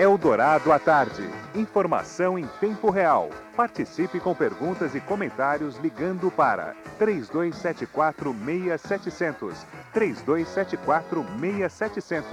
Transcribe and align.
Eldorado 0.00 0.72
à 0.72 0.78
tarde. 0.78 1.28
Informação 1.54 2.38
em 2.38 2.46
tempo 2.58 2.88
real. 2.88 3.28
Participe 3.54 4.18
com 4.18 4.34
perguntas 4.34 4.94
e 4.94 5.00
comentários 5.00 5.76
ligando 5.76 6.30
para 6.30 6.74
3274-6700. 6.98 9.52
3274-6700. 9.94 12.24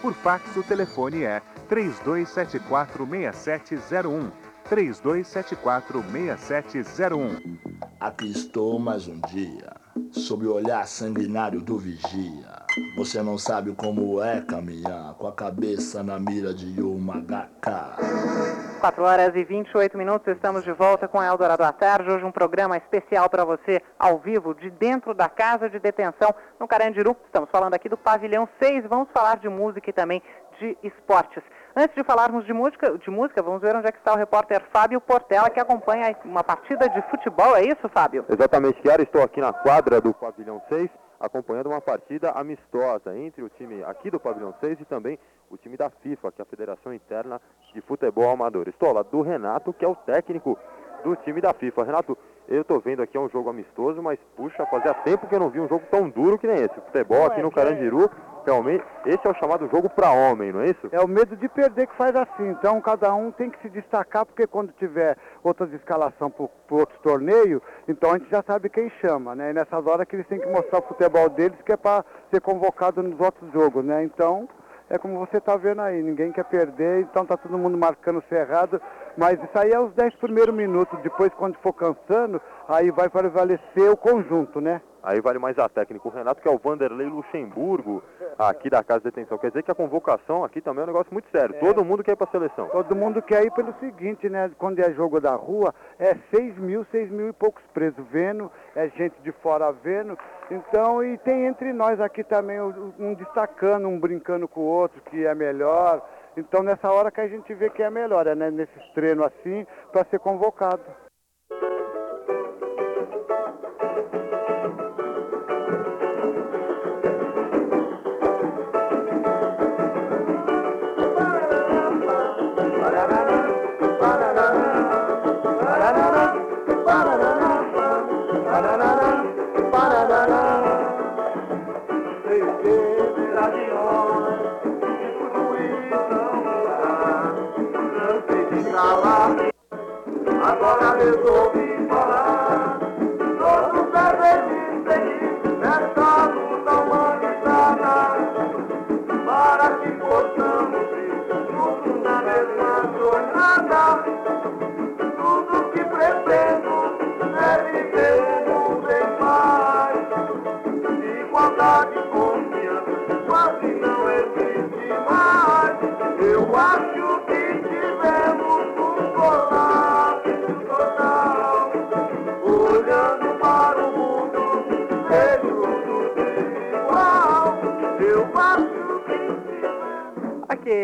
Por 0.00 0.14
fax, 0.14 0.56
o 0.56 0.62
telefone 0.62 1.24
é 1.24 1.42
3274-6701. 1.68 4.30
3274-6701. 4.70 7.58
Aqui 8.00 8.30
estou 8.30 8.78
mais 8.78 9.06
um 9.06 9.20
dia, 9.28 9.70
sob 10.12 10.46
o 10.46 10.54
olhar 10.54 10.86
sanguinário 10.86 11.60
do 11.60 11.78
vigia. 11.78 12.60
Você 12.96 13.22
não 13.22 13.36
sabe 13.36 13.72
como 13.74 14.22
é 14.22 14.40
caminhar 14.40 15.14
com 15.14 15.26
a 15.26 15.32
cabeça 15.32 16.02
na 16.02 16.18
mira 16.18 16.54
de 16.54 16.80
uma 16.80 17.20
HK. 17.20 18.80
4 18.80 19.04
horas 19.04 19.36
e 19.36 19.44
28 19.44 19.98
minutos, 19.98 20.34
estamos 20.34 20.64
de 20.64 20.72
volta 20.72 21.06
com 21.06 21.18
a 21.18 21.26
Eldorado 21.26 21.62
à 21.62 21.72
Tarde. 21.72 22.10
Hoje 22.10 22.24
um 22.24 22.32
programa 22.32 22.76
especial 22.76 23.28
para 23.28 23.44
você, 23.44 23.82
ao 23.98 24.18
vivo, 24.18 24.54
de 24.54 24.70
dentro 24.70 25.12
da 25.12 25.28
casa 25.28 25.68
de 25.68 25.78
detenção 25.78 26.34
no 26.58 26.66
Carandiru. 26.66 27.16
Estamos 27.26 27.50
falando 27.50 27.74
aqui 27.74 27.88
do 27.88 27.96
Pavilhão 27.96 28.48
6, 28.62 28.86
vamos 28.88 29.08
falar 29.12 29.38
de 29.38 29.48
música 29.48 29.90
e 29.90 29.92
também 29.92 30.22
de 30.58 30.76
esportes. 30.82 31.42
Antes 31.74 31.94
de 31.94 32.02
falarmos 32.02 32.44
de 32.44 32.52
música, 32.52 32.98
de 32.98 33.10
música, 33.10 33.40
vamos 33.42 33.60
ver 33.60 33.76
onde 33.76 33.86
é 33.86 33.92
que 33.92 33.98
está 33.98 34.12
o 34.12 34.16
repórter 34.16 34.60
Fábio 34.72 35.00
Portela, 35.00 35.48
que 35.48 35.60
acompanha 35.60 36.16
uma 36.24 36.42
partida 36.42 36.88
de 36.88 37.00
futebol. 37.02 37.56
É 37.56 37.62
isso, 37.62 37.88
Fábio? 37.88 38.24
Exatamente, 38.28 38.82
Chiara. 38.82 39.02
Estou 39.02 39.22
aqui 39.22 39.40
na 39.40 39.52
quadra 39.52 40.00
do 40.00 40.12
Pavilhão 40.12 40.60
6, 40.68 40.90
acompanhando 41.20 41.68
uma 41.68 41.80
partida 41.80 42.32
amistosa 42.32 43.16
entre 43.16 43.42
o 43.42 43.48
time 43.48 43.84
aqui 43.84 44.10
do 44.10 44.18
Pavilhão 44.18 44.52
6 44.60 44.80
e 44.80 44.84
também 44.84 45.16
o 45.48 45.56
time 45.56 45.76
da 45.76 45.88
FIFA, 45.88 46.32
que 46.32 46.40
é 46.40 46.44
a 46.44 46.46
Federação 46.46 46.92
Interna 46.92 47.40
de 47.72 47.80
Futebol 47.82 48.28
Amador. 48.28 48.68
Estou 48.68 48.92
lado 48.92 49.08
do 49.08 49.22
Renato, 49.22 49.72
que 49.72 49.84
é 49.84 49.88
o 49.88 49.94
técnico 49.94 50.58
do 51.04 51.14
time 51.14 51.40
da 51.40 51.54
FIFA. 51.54 51.84
Renato, 51.84 52.18
eu 52.50 52.62
estou 52.62 52.80
vendo 52.80 53.00
aqui 53.00 53.16
é 53.16 53.20
um 53.20 53.28
jogo 53.28 53.48
amistoso, 53.48 54.02
mas 54.02 54.18
puxa, 54.36 54.66
fazia 54.66 54.92
tempo 54.92 55.28
que 55.28 55.34
eu 55.34 55.38
não 55.38 55.50
vi 55.50 55.60
um 55.60 55.68
jogo 55.68 55.84
tão 55.88 56.10
duro 56.10 56.36
que 56.36 56.48
nem 56.48 56.56
esse. 56.56 56.76
O 56.76 56.82
futebol 56.82 57.24
aqui 57.24 57.40
no 57.40 57.50
Carandiru 57.50 58.10
realmente, 58.44 58.84
esse 59.06 59.24
é 59.24 59.30
o 59.30 59.34
chamado 59.34 59.68
jogo 59.68 59.88
para 59.88 60.10
homem, 60.10 60.52
não 60.52 60.60
é 60.60 60.70
isso? 60.70 60.88
É 60.90 61.00
o 61.00 61.06
medo 61.06 61.36
de 61.36 61.48
perder 61.48 61.86
que 61.86 61.94
faz 61.94 62.14
assim. 62.16 62.48
Então 62.48 62.80
cada 62.80 63.14
um 63.14 63.30
tem 63.30 63.50
que 63.50 63.60
se 63.62 63.70
destacar, 63.70 64.26
porque 64.26 64.48
quando 64.48 64.72
tiver 64.72 65.16
outras 65.44 65.72
escalação 65.72 66.28
para 66.28 66.48
outros 66.70 66.98
torneios, 67.00 67.62
então 67.86 68.10
a 68.10 68.18
gente 68.18 68.30
já 68.30 68.42
sabe 68.42 68.68
quem 68.68 68.90
chama, 69.00 69.36
né? 69.36 69.50
E 69.50 69.52
nessas 69.52 69.86
horas 69.86 70.06
que 70.08 70.16
eles 70.16 70.26
têm 70.26 70.40
que 70.40 70.48
mostrar 70.48 70.80
o 70.80 70.88
futebol 70.88 71.28
deles, 71.28 71.60
que 71.64 71.72
é 71.72 71.76
para 71.76 72.04
ser 72.32 72.40
convocado 72.40 73.00
nos 73.00 73.20
outros 73.20 73.52
jogos, 73.52 73.84
né? 73.84 74.02
Então 74.02 74.48
é 74.90 74.98
como 74.98 75.20
você 75.20 75.36
está 75.36 75.56
vendo 75.56 75.80
aí, 75.82 76.02
ninguém 76.02 76.32
quer 76.32 76.44
perder, 76.44 77.02
então 77.02 77.24
tá 77.24 77.36
todo 77.36 77.56
mundo 77.56 77.78
marcando 77.78 78.20
cerrado, 78.28 78.82
mas 79.20 79.38
isso 79.38 79.58
aí 79.58 79.70
é 79.70 79.78
os 79.78 79.92
10 79.92 80.14
primeiros 80.14 80.54
minutos, 80.54 80.98
depois 81.02 81.30
quando 81.34 81.54
for 81.58 81.74
cansando, 81.74 82.40
aí 82.66 82.90
vai 82.90 83.06
prevalecer 83.10 83.90
o 83.90 83.94
conjunto, 83.94 84.62
né? 84.62 84.80
Aí 85.02 85.20
vale 85.20 85.38
mais 85.38 85.58
a 85.58 85.68
técnica. 85.68 86.08
O 86.08 86.10
Renato, 86.10 86.40
que 86.40 86.48
é 86.48 86.50
o 86.50 86.56
Vanderlei 86.58 87.06
Luxemburgo, 87.06 88.02
aqui 88.38 88.70
da 88.70 88.82
Casa 88.82 89.00
de 89.00 89.04
Detenção. 89.04 89.36
Quer 89.36 89.48
dizer 89.48 89.62
que 89.62 89.70
a 89.70 89.74
convocação 89.74 90.42
aqui 90.42 90.62
também 90.62 90.80
é 90.80 90.84
um 90.84 90.86
negócio 90.86 91.12
muito 91.12 91.28
sério. 91.30 91.54
É. 91.54 91.58
Todo 91.58 91.84
mundo 91.84 92.02
quer 92.02 92.12
ir 92.12 92.16
para 92.16 92.28
a 92.28 92.30
seleção. 92.30 92.68
Todo 92.68 92.96
mundo 92.96 93.20
quer 93.20 93.44
ir 93.44 93.50
pelo 93.50 93.74
seguinte, 93.78 94.26
né? 94.30 94.50
Quando 94.56 94.78
é 94.78 94.90
jogo 94.92 95.20
da 95.20 95.34
rua, 95.34 95.74
é 95.98 96.16
6 96.34 96.56
mil, 96.56 96.86
6 96.90 97.10
mil 97.10 97.28
e 97.28 97.32
poucos 97.32 97.62
presos 97.74 98.02
vendo, 98.10 98.50
é 98.74 98.88
gente 98.88 99.20
de 99.22 99.32
fora 99.32 99.70
vendo. 99.70 100.18
Então, 100.50 101.04
e 101.04 101.18
tem 101.18 101.46
entre 101.46 101.74
nós 101.74 102.00
aqui 102.00 102.24
também 102.24 102.58
um 102.60 103.14
destacando, 103.14 103.86
um 103.86 104.00
brincando 104.00 104.48
com 104.48 104.60
o 104.60 104.64
outro, 104.64 105.02
que 105.02 105.26
é 105.26 105.34
melhor. 105.34 106.02
Então, 106.40 106.62
nessa 106.62 106.90
hora 106.90 107.10
que 107.10 107.20
a 107.20 107.28
gente 107.28 107.52
vê 107.54 107.68
que 107.68 107.82
é 107.82 107.90
melhor, 107.90 108.24
né? 108.34 108.50
nesses 108.50 108.82
treinos 108.94 109.26
assim, 109.26 109.66
para 109.92 110.04
ser 110.06 110.18
convocado. 110.18 110.82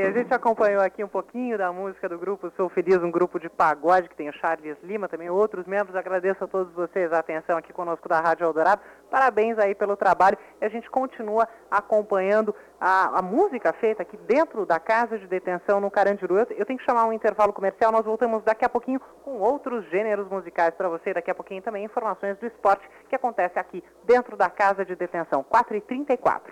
A 0.07 0.13
gente 0.13 0.33
acompanhou 0.33 0.81
aqui 0.83 1.03
um 1.03 1.09
pouquinho 1.09 1.59
da 1.59 1.73
música 1.73 2.09
do 2.09 2.17
grupo 2.17 2.53
Sou 2.57 2.69
Feliz, 2.69 3.03
um 3.03 3.11
grupo 3.11 3.41
de 3.41 3.49
pagode 3.49 4.09
que 4.09 4.15
tem 4.15 4.29
o 4.29 4.33
Charles 4.33 4.77
Lima, 4.81 5.09
também 5.09 5.29
outros 5.29 5.67
membros. 5.67 5.97
Agradeço 5.97 6.45
a 6.45 6.47
todos 6.47 6.73
vocês 6.75 7.13
a 7.13 7.19
atenção 7.19 7.57
aqui 7.59 7.73
conosco 7.73 8.09
da 8.09 8.21
Rádio 8.21 8.45
Eldorado. 8.45 8.81
Parabéns 9.11 9.59
aí 9.59 9.75
pelo 9.75 9.97
trabalho. 9.97 10.39
E 10.61 10.65
a 10.65 10.69
gente 10.69 10.89
continua 10.89 11.49
acompanhando 11.69 12.55
a, 12.81 13.19
a 13.19 13.23
música 13.23 13.73
feita 13.73 14.03
aqui 14.03 14.17
dentro 14.17 14.65
da 14.65 14.79
casa 14.79 15.19
de 15.19 15.27
detenção 15.27 15.81
no 15.81 15.91
Carandiru. 15.91 16.39
Eu, 16.39 16.47
eu 16.51 16.65
tenho 16.65 16.79
que 16.79 16.85
chamar 16.85 17.07
um 17.07 17.13
intervalo 17.13 17.53
comercial. 17.53 17.91
Nós 17.91 18.05
voltamos 18.05 18.45
daqui 18.45 18.65
a 18.65 18.69
pouquinho 18.69 19.01
com 19.25 19.39
outros 19.39 19.85
gêneros 19.91 20.29
musicais 20.29 20.73
para 20.77 20.89
você. 20.89 21.15
Daqui 21.15 21.33
a 21.33 21.35
pouquinho 21.35 21.63
também 21.63 21.85
informações 21.85 22.39
do 22.39 22.47
esporte 22.47 22.89
que 23.09 23.17
acontece 23.17 23.59
aqui 23.59 23.83
dentro 24.05 24.37
da 24.37 24.49
casa 24.49 24.85
de 24.85 24.95
detenção. 24.95 25.45
4h34. 25.45 26.43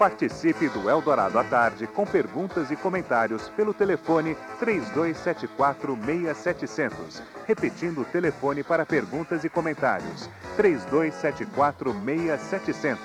Participe 0.00 0.66
do 0.70 0.88
Eldorado 0.88 1.38
à 1.38 1.44
tarde 1.44 1.86
com 1.86 2.06
perguntas 2.06 2.70
e 2.70 2.76
comentários 2.76 3.50
pelo 3.50 3.74
telefone 3.74 4.34
3274-6700. 4.58 7.20
Repetindo 7.46 8.00
o 8.00 8.04
telefone 8.06 8.62
para 8.62 8.86
perguntas 8.86 9.44
e 9.44 9.50
comentários: 9.50 10.30
3274-6700. 10.56 12.96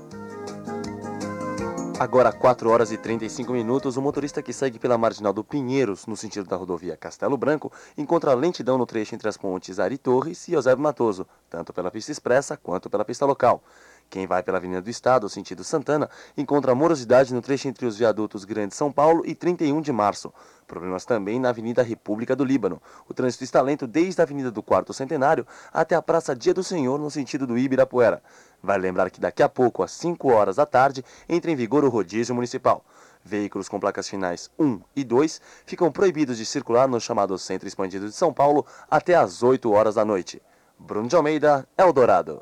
Agora, 1.97 2.29
4 2.29 2.69
horas 2.69 2.91
e 2.91 2.97
35 2.97 3.53
minutos, 3.53 3.95
o 3.95 4.01
motorista 4.01 4.43
que 4.43 4.51
segue 4.51 4.77
pela 4.77 4.97
marginal 4.97 5.31
do 5.31 5.45
Pinheiros, 5.45 6.05
no 6.05 6.17
sentido 6.17 6.45
da 6.45 6.57
rodovia 6.57 6.97
Castelo 6.97 7.37
Branco, 7.37 7.71
encontra 7.97 8.33
lentidão 8.33 8.77
no 8.77 8.85
trecho 8.85 9.15
entre 9.15 9.29
as 9.29 9.37
pontes 9.37 9.79
Ari 9.79 9.97
Torres 9.97 10.45
e 10.49 10.53
Eusébio 10.53 10.83
Matoso, 10.83 11.25
tanto 11.49 11.71
pela 11.71 11.89
pista 11.89 12.11
expressa 12.11 12.57
quanto 12.57 12.89
pela 12.89 13.05
pista 13.05 13.25
local. 13.25 13.63
Quem 14.09 14.27
vai 14.27 14.41
pela 14.43 14.57
Avenida 14.57 14.81
do 14.81 14.89
Estado, 14.89 15.27
sentido 15.27 15.63
Santana, 15.63 16.09
encontra 16.37 16.73
morosidade 16.73 17.33
no 17.33 17.41
trecho 17.41 17.67
entre 17.67 17.85
os 17.85 17.97
viadutos 17.97 18.45
Grande 18.45 18.75
São 18.75 18.91
Paulo 18.91 19.23
e 19.25 19.35
31 19.35 19.81
de 19.81 19.91
Março. 19.91 20.33
Problemas 20.67 21.05
também 21.05 21.39
na 21.39 21.49
Avenida 21.49 21.83
República 21.83 22.35
do 22.35 22.43
Líbano. 22.43 22.81
O 23.07 23.13
trânsito 23.13 23.43
está 23.43 23.61
lento 23.61 23.85
desde 23.85 24.21
a 24.21 24.23
Avenida 24.23 24.49
do 24.49 24.63
Quarto 24.63 24.93
Centenário 24.93 25.45
até 25.71 25.95
a 25.95 26.01
Praça 26.01 26.35
Dia 26.35 26.53
do 26.53 26.63
Senhor, 26.63 26.97
no 26.99 27.11
sentido 27.11 27.45
do 27.45 27.57
Ibirapuera. 27.57 28.23
Vale 28.63 28.83
lembrar 28.83 29.09
que 29.09 29.19
daqui 29.19 29.43
a 29.43 29.49
pouco, 29.49 29.83
às 29.83 29.91
5 29.91 30.27
horas 30.31 30.55
da 30.55 30.65
tarde, 30.65 31.03
entra 31.27 31.51
em 31.51 31.55
vigor 31.55 31.83
o 31.83 31.89
rodízio 31.89 32.33
municipal. 32.33 32.83
Veículos 33.23 33.67
com 33.67 33.79
placas 33.79 34.07
finais 34.07 34.49
1 34.57 34.81
e 34.95 35.03
2 35.03 35.41
ficam 35.65 35.91
proibidos 35.91 36.37
de 36.37 36.45
circular 36.45 36.87
no 36.87 37.01
chamado 37.01 37.37
Centro 37.37 37.67
Expandido 37.67 38.07
de 38.07 38.13
São 38.13 38.31
Paulo 38.31 38.65
até 38.89 39.15
às 39.15 39.43
8 39.43 39.71
horas 39.71 39.95
da 39.95 40.05
noite. 40.05 40.41
Bruno 40.77 41.07
de 41.07 41.15
Almeida, 41.15 41.67
Eldorado. 41.77 42.41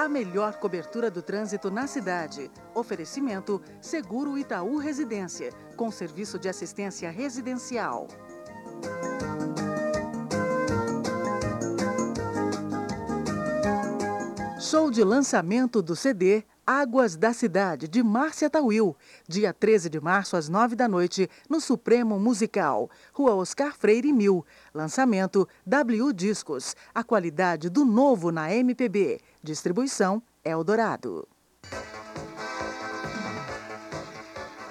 A 0.00 0.08
melhor 0.08 0.54
cobertura 0.54 1.10
do 1.10 1.20
trânsito 1.20 1.70
na 1.70 1.86
cidade. 1.86 2.50
Oferecimento 2.74 3.60
Seguro 3.82 4.38
Itaú 4.38 4.78
Residência, 4.78 5.52
com 5.76 5.90
serviço 5.90 6.38
de 6.38 6.48
assistência 6.48 7.10
residencial. 7.10 8.08
Show 14.58 14.90
de 14.90 15.04
lançamento 15.04 15.82
do 15.82 15.94
CD 15.94 16.44
Águas 16.66 17.16
da 17.16 17.32
Cidade, 17.32 17.88
de 17.88 18.02
Márcia 18.02 18.48
Tawil, 18.48 18.96
dia 19.26 19.52
13 19.52 19.88
de 19.88 20.00
março, 20.00 20.36
às 20.36 20.48
9 20.48 20.76
da 20.76 20.86
noite, 20.86 21.28
no 21.48 21.60
Supremo 21.60 22.18
Musical, 22.18 22.90
Rua 23.12 23.34
Oscar 23.34 23.74
Freire 23.76 24.12
Mil. 24.12 24.44
Lançamento 24.74 25.48
W 25.66 26.12
Discos, 26.12 26.76
a 26.94 27.02
qualidade 27.02 27.68
do 27.68 27.84
novo 27.84 28.30
na 28.30 28.54
MPB. 28.54 29.20
Distribuição 29.42 30.22
Eldorado. 30.44 31.26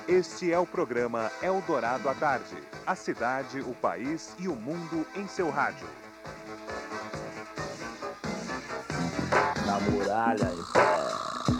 Este 0.08 0.52
é 0.52 0.58
o 0.58 0.66
programa 0.66 1.32
Eldorado 1.40 2.10
à 2.10 2.16
Tarde. 2.16 2.58
A 2.88 2.96
cidade, 2.96 3.60
o 3.62 3.76
país 3.76 4.34
e 4.40 4.48
o 4.48 4.56
mundo 4.56 5.06
em 5.16 5.28
seu 5.28 5.52
rádio. 5.52 5.88
Na 9.68 9.80
muralha 9.82 10.50
pé. 10.74 11.09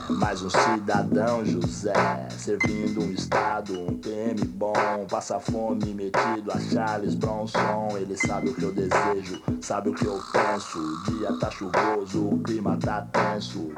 Mais 0.10 0.42
um 0.42 0.50
cidadão 0.50 1.46
José, 1.46 1.94
servindo 2.32 3.02
um 3.02 3.12
estado, 3.12 3.80
um 3.80 3.96
PM 4.00 4.44
bom, 4.48 4.74
passa 5.10 5.40
fome 5.40 5.94
metido 5.94 6.52
a 6.52 6.60
Charles 6.60 7.14
Bronson. 7.14 7.90
Ele 7.96 8.18
sabe 8.18 8.50
o 8.50 8.56
que 8.56 8.64
eu 8.64 8.72
desejo, 8.72 9.40
sabe 9.62 9.90
o 9.90 9.94
que 9.94 10.06
eu 10.06 10.20
penso. 10.34 10.80
O 10.80 11.12
dia 11.12 11.30
tá 11.40 11.52
chuvoso, 11.52 12.28
o 12.28 12.42
clima 12.42 12.78
tá 12.84 13.06
tenso. 13.12 13.72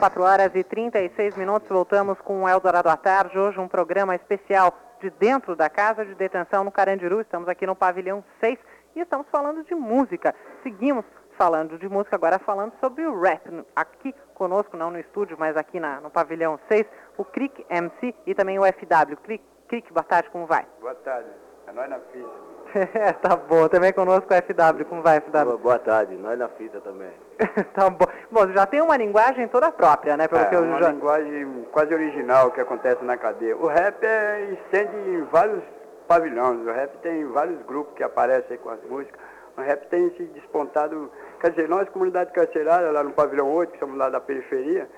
4 0.00 0.22
horas 0.22 0.50
e 0.52 0.64
36 0.64 1.36
minutos, 1.36 1.68
voltamos 1.68 2.18
com 2.24 2.42
o 2.42 2.48
Eldorado 2.48 2.88
à 2.88 2.96
Tarde. 2.96 3.38
Hoje 3.38 3.60
um 3.60 3.68
programa 3.68 4.16
especial 4.16 4.76
de 5.00 5.10
dentro 5.10 5.54
da 5.54 5.70
Casa 5.70 6.04
de 6.04 6.14
Detenção 6.16 6.64
no 6.64 6.72
Carandiru. 6.72 7.20
Estamos 7.20 7.48
aqui 7.48 7.64
no 7.66 7.76
pavilhão 7.76 8.24
6 8.40 8.58
e 8.96 9.00
estamos 9.00 9.28
falando 9.30 9.62
de 9.64 9.74
música. 9.76 10.34
Seguimos 10.64 11.04
falando 11.36 11.78
de 11.78 11.88
música, 11.88 12.16
agora 12.16 12.38
falando 12.38 12.72
sobre 12.80 13.06
o 13.06 13.20
rap. 13.20 13.64
Aqui 13.74 14.14
conosco, 14.34 14.76
não 14.76 14.90
no 14.90 14.98
estúdio, 14.98 15.36
mas 15.38 15.56
aqui 15.56 15.78
na, 15.78 16.00
no 16.00 16.10
pavilhão 16.10 16.58
6, 16.68 16.86
o 17.16 17.24
Crick 17.24 17.64
MC 17.68 18.14
e 18.26 18.34
também 18.34 18.58
o 18.58 18.64
FW. 18.64 19.16
Crick, 19.22 19.44
Crick 19.68 19.92
boa 19.92 20.04
tarde, 20.04 20.30
como 20.30 20.46
vai? 20.46 20.66
Boa 20.80 20.94
tarde, 20.94 21.28
é 21.66 21.72
nós 21.72 21.88
na 21.88 21.98
fita. 21.98 22.56
tá 23.22 23.36
bom, 23.36 23.68
também 23.68 23.92
conosco 23.92 24.26
o 24.32 24.36
FW, 24.36 24.84
como 24.86 25.02
vai, 25.02 25.20
FW? 25.20 25.44
Boa, 25.44 25.56
boa 25.56 25.78
tarde, 25.78 26.14
nós 26.16 26.38
na 26.38 26.48
fita 26.48 26.80
também. 26.80 27.12
tá 27.74 27.88
bom. 27.88 28.06
Bom, 28.30 28.48
já 28.52 28.66
tem 28.66 28.82
uma 28.82 28.96
linguagem 28.96 29.48
toda 29.48 29.70
própria, 29.70 30.16
né? 30.16 30.28
Pelo 30.28 30.42
é, 30.42 30.44
que 30.46 30.54
eu 30.54 30.62
uma 30.62 30.80
já... 30.80 30.90
linguagem 30.90 31.66
quase 31.72 31.94
original 31.94 32.50
que 32.50 32.60
acontece 32.60 33.04
na 33.04 33.16
cadeia. 33.16 33.56
O 33.56 33.66
rap 33.66 34.04
é, 34.04 34.52
estende 34.52 34.96
em 34.96 35.22
vários 35.24 35.62
pavilhões, 36.08 36.66
o 36.66 36.72
rap 36.72 36.96
tem 36.98 37.24
vários 37.26 37.60
grupos 37.62 37.94
que 37.94 38.02
aparecem 38.02 38.56
com 38.58 38.70
as 38.70 38.82
músicas. 38.84 39.20
O 39.56 39.60
rap 39.62 39.86
tem 39.88 40.10
se 40.16 40.24
despontado 40.24 41.10
Quer 41.40 41.50
dizer, 41.50 41.68
nós, 41.68 41.88
comunidade 41.90 42.32
carcerária, 42.32 42.90
lá 42.90 43.02
no 43.02 43.12
pavilhão 43.12 43.52
8, 43.52 43.72
que 43.72 43.78
somos 43.78 43.96
lá 43.96 44.08
da 44.08 44.20
periferia, 44.20 44.88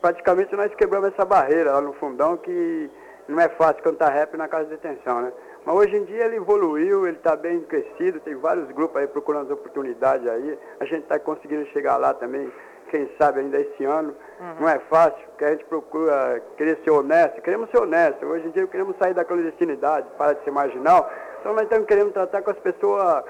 praticamente 0.00 0.54
nós 0.54 0.74
quebramos 0.74 1.12
essa 1.12 1.24
barreira 1.24 1.72
lá 1.72 1.80
no 1.80 1.92
fundão, 1.94 2.36
que 2.36 2.90
não 3.28 3.40
é 3.40 3.48
fácil 3.50 3.82
cantar 3.82 4.10
rap 4.10 4.36
na 4.36 4.48
casa 4.48 4.64
de 4.64 4.70
detenção, 4.70 5.22
né? 5.22 5.32
Mas 5.64 5.74
hoje 5.76 5.96
em 5.96 6.04
dia 6.04 6.26
ele 6.26 6.36
evoluiu, 6.36 7.06
ele 7.06 7.16
está 7.16 7.34
bem 7.34 7.60
crescido, 7.62 8.20
tem 8.20 8.34
vários 8.34 8.70
grupos 8.72 9.00
aí 9.00 9.06
procurando 9.06 9.50
oportunidades 9.52 10.26
aí. 10.28 10.58
A 10.78 10.84
gente 10.84 11.04
está 11.04 11.18
conseguindo 11.18 11.64
chegar 11.68 11.96
lá 11.96 12.12
também, 12.12 12.52
quem 12.90 13.08
sabe 13.18 13.40
ainda 13.40 13.58
esse 13.58 13.82
ano. 13.84 14.14
Uhum. 14.38 14.56
Não 14.60 14.68
é 14.68 14.78
fácil, 14.90 15.18
porque 15.28 15.44
a 15.44 15.52
gente 15.52 15.64
procura 15.64 16.42
querer 16.58 16.78
ser 16.84 16.90
honesto, 16.90 17.40
queremos 17.40 17.70
ser 17.70 17.78
honesto. 17.78 18.26
Hoje 18.26 18.46
em 18.46 18.50
dia 18.50 18.66
queremos 18.66 18.94
sair 18.98 19.14
da 19.14 19.24
clandestinidade, 19.24 20.06
para 20.18 20.34
de 20.34 20.44
ser 20.44 20.50
marginal. 20.50 21.10
Então 21.40 21.54
nós 21.54 21.62
estamos 21.62 21.86
querendo 21.86 22.12
tratar 22.12 22.42
com 22.42 22.50
as 22.50 22.58
pessoas 22.58 23.24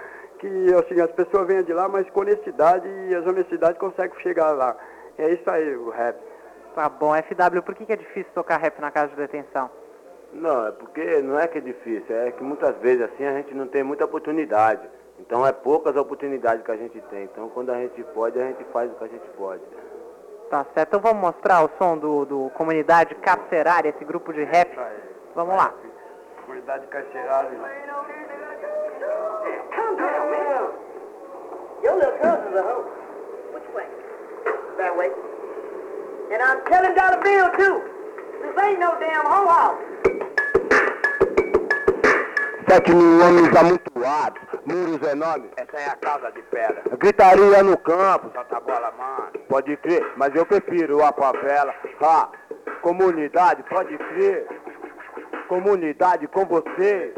que 0.45 0.75
assim, 0.75 1.01
as 1.01 1.11
pessoas 1.13 1.47
venham 1.47 1.63
de 1.63 1.73
lá, 1.73 1.89
mas 1.89 2.09
com 2.11 2.21
honestidade 2.21 2.87
e 2.87 3.15
as 3.15 3.27
honestidades 3.27 3.79
conseguem 3.79 4.19
chegar 4.21 4.53
lá. 4.53 4.77
É 5.17 5.31
isso 5.31 5.51
aí, 5.51 5.75
o 5.75 5.89
rap. 5.91 6.17
Tá 6.75 6.89
bom, 6.89 7.13
FW, 7.15 7.63
por 7.63 7.75
que, 7.75 7.87
que 7.87 7.93
é 7.93 7.97
difícil 7.97 8.31
tocar 8.35 8.59
rap 8.59 8.79
na 8.81 8.91
casa 8.91 9.09
de 9.09 9.17
detenção? 9.17 9.71
Não, 10.33 10.67
é 10.67 10.73
porque 10.73 11.23
não 11.23 11.39
é 11.39 11.47
que 11.47 11.59
é 11.59 11.61
difícil, 11.61 12.15
é 12.15 12.33
que 12.33 12.43
muitas 12.43 12.77
vezes 12.79 13.03
assim 13.03 13.25
a 13.25 13.35
gente 13.35 13.55
não 13.55 13.69
tem 13.69 13.83
muita 13.83 14.05
oportunidade. 14.05 14.83
Então 15.21 15.47
é 15.47 15.53
poucas 15.53 15.97
oportunidades 15.97 16.65
que 16.65 16.73
a 16.73 16.77
gente 16.77 17.01
tem. 17.03 17.25
Então 17.25 17.49
quando 17.49 17.71
a 17.71 17.77
gente 17.77 18.03
pode, 18.13 18.39
a 18.39 18.47
gente 18.49 18.65
faz 18.65 18.91
o 18.91 18.95
que 18.97 19.05
a 19.05 19.09
gente 19.09 19.29
pode. 19.39 19.63
Tá 20.51 20.67
certo, 20.75 20.89
então 20.89 21.01
vamos 21.01 21.21
mostrar 21.23 21.65
o 21.65 21.71
som 21.79 21.97
do, 21.97 22.25
do 22.25 22.51
Comunidade 22.51 23.15
Carcerária, 23.15 23.89
esse 23.91 24.05
grupo 24.05 24.33
de 24.33 24.43
rap. 24.43 24.77
Vamos 25.35 25.57
lá. 25.57 25.73
Comunidade 26.45 26.87
Carcerária. 26.89 28.24
Your 31.85 31.97
little 31.97 32.17
cousin's 32.17 32.57
a 32.57 32.63
hoe. 32.63 32.87
Which 33.53 33.69
way? 33.77 33.85
That 34.79 34.97
way. 34.97 35.11
And 36.33 36.41
I'm 36.41 36.65
telling 36.65 36.95
Dollar 36.95 37.21
Bill, 37.23 37.51
too. 37.61 37.83
This 38.41 38.65
ain't 38.65 38.81
no 38.81 38.97
damn 38.99 39.27
hoe 39.27 39.47
house. 39.47 39.77
Sete 42.67 42.95
mil 42.95 43.21
homens 43.21 43.55
amontoados, 43.55 44.41
muros 44.65 45.03
enormes, 45.07 45.51
essa 45.59 45.77
é 45.77 45.89
a 45.91 45.97
casa 45.97 46.33
de 46.33 46.41
pedra. 46.43 46.83
Gritaria 46.99 47.63
no 47.63 47.77
campo, 47.77 48.31
solta 48.33 48.57
a 48.57 48.61
bola, 48.61 48.91
mano. 48.97 49.45
Pode 49.47 49.77
crer, 49.77 50.03
mas 50.17 50.35
eu 50.35 50.47
prefiro 50.47 51.05
a 51.05 51.13
favela. 51.13 51.75
Ha, 52.01 52.31
comunidade, 52.81 53.63
pode 53.65 53.97
crer. 53.99 54.49
Comunidade 55.49 56.27
com 56.29 56.47
você. 56.47 57.13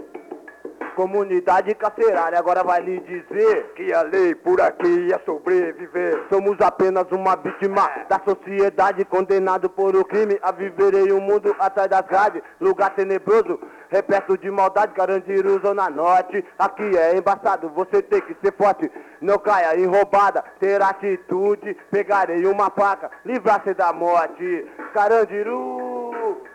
Comunidade 0.96 1.74
carcerária 1.74 2.38
agora 2.38 2.64
vai 2.64 2.80
lhe 2.80 2.98
dizer 3.00 3.74
que 3.76 3.92
a 3.92 4.00
lei 4.00 4.34
por 4.34 4.58
aqui 4.62 4.88
ia 4.88 5.20
sobreviver. 5.26 6.24
Somos 6.30 6.58
apenas 6.58 7.04
uma 7.12 7.36
vítima 7.36 7.86
da 8.08 8.18
sociedade 8.24 9.04
condenado 9.04 9.68
por 9.68 9.94
o 9.94 10.02
crime 10.02 10.38
a 10.40 10.50
viver 10.50 10.94
em 10.94 11.12
um 11.12 11.20
mundo 11.20 11.54
atrás 11.58 11.90
das 11.90 12.00
grades, 12.06 12.40
lugar 12.58 12.94
tenebroso, 12.94 13.60
repleto 13.90 14.38
de 14.38 14.50
maldade, 14.50 14.94
Carandiru, 14.94 15.60
Zona 15.60 15.90
Norte. 15.90 16.42
Aqui 16.58 16.96
é 16.96 17.14
embaçado, 17.14 17.68
você 17.68 18.00
tem 18.00 18.22
que 18.22 18.34
ser 18.42 18.54
forte, 18.56 18.90
não 19.20 19.38
caia 19.38 19.78
em 19.78 19.84
roubada, 19.84 20.42
ter 20.58 20.80
atitude, 20.80 21.76
pegarei 21.90 22.46
uma 22.46 22.70
faca, 22.70 23.10
livrar-se 23.22 23.74
da 23.74 23.92
morte. 23.92 24.66
Carandiru, 24.94 25.95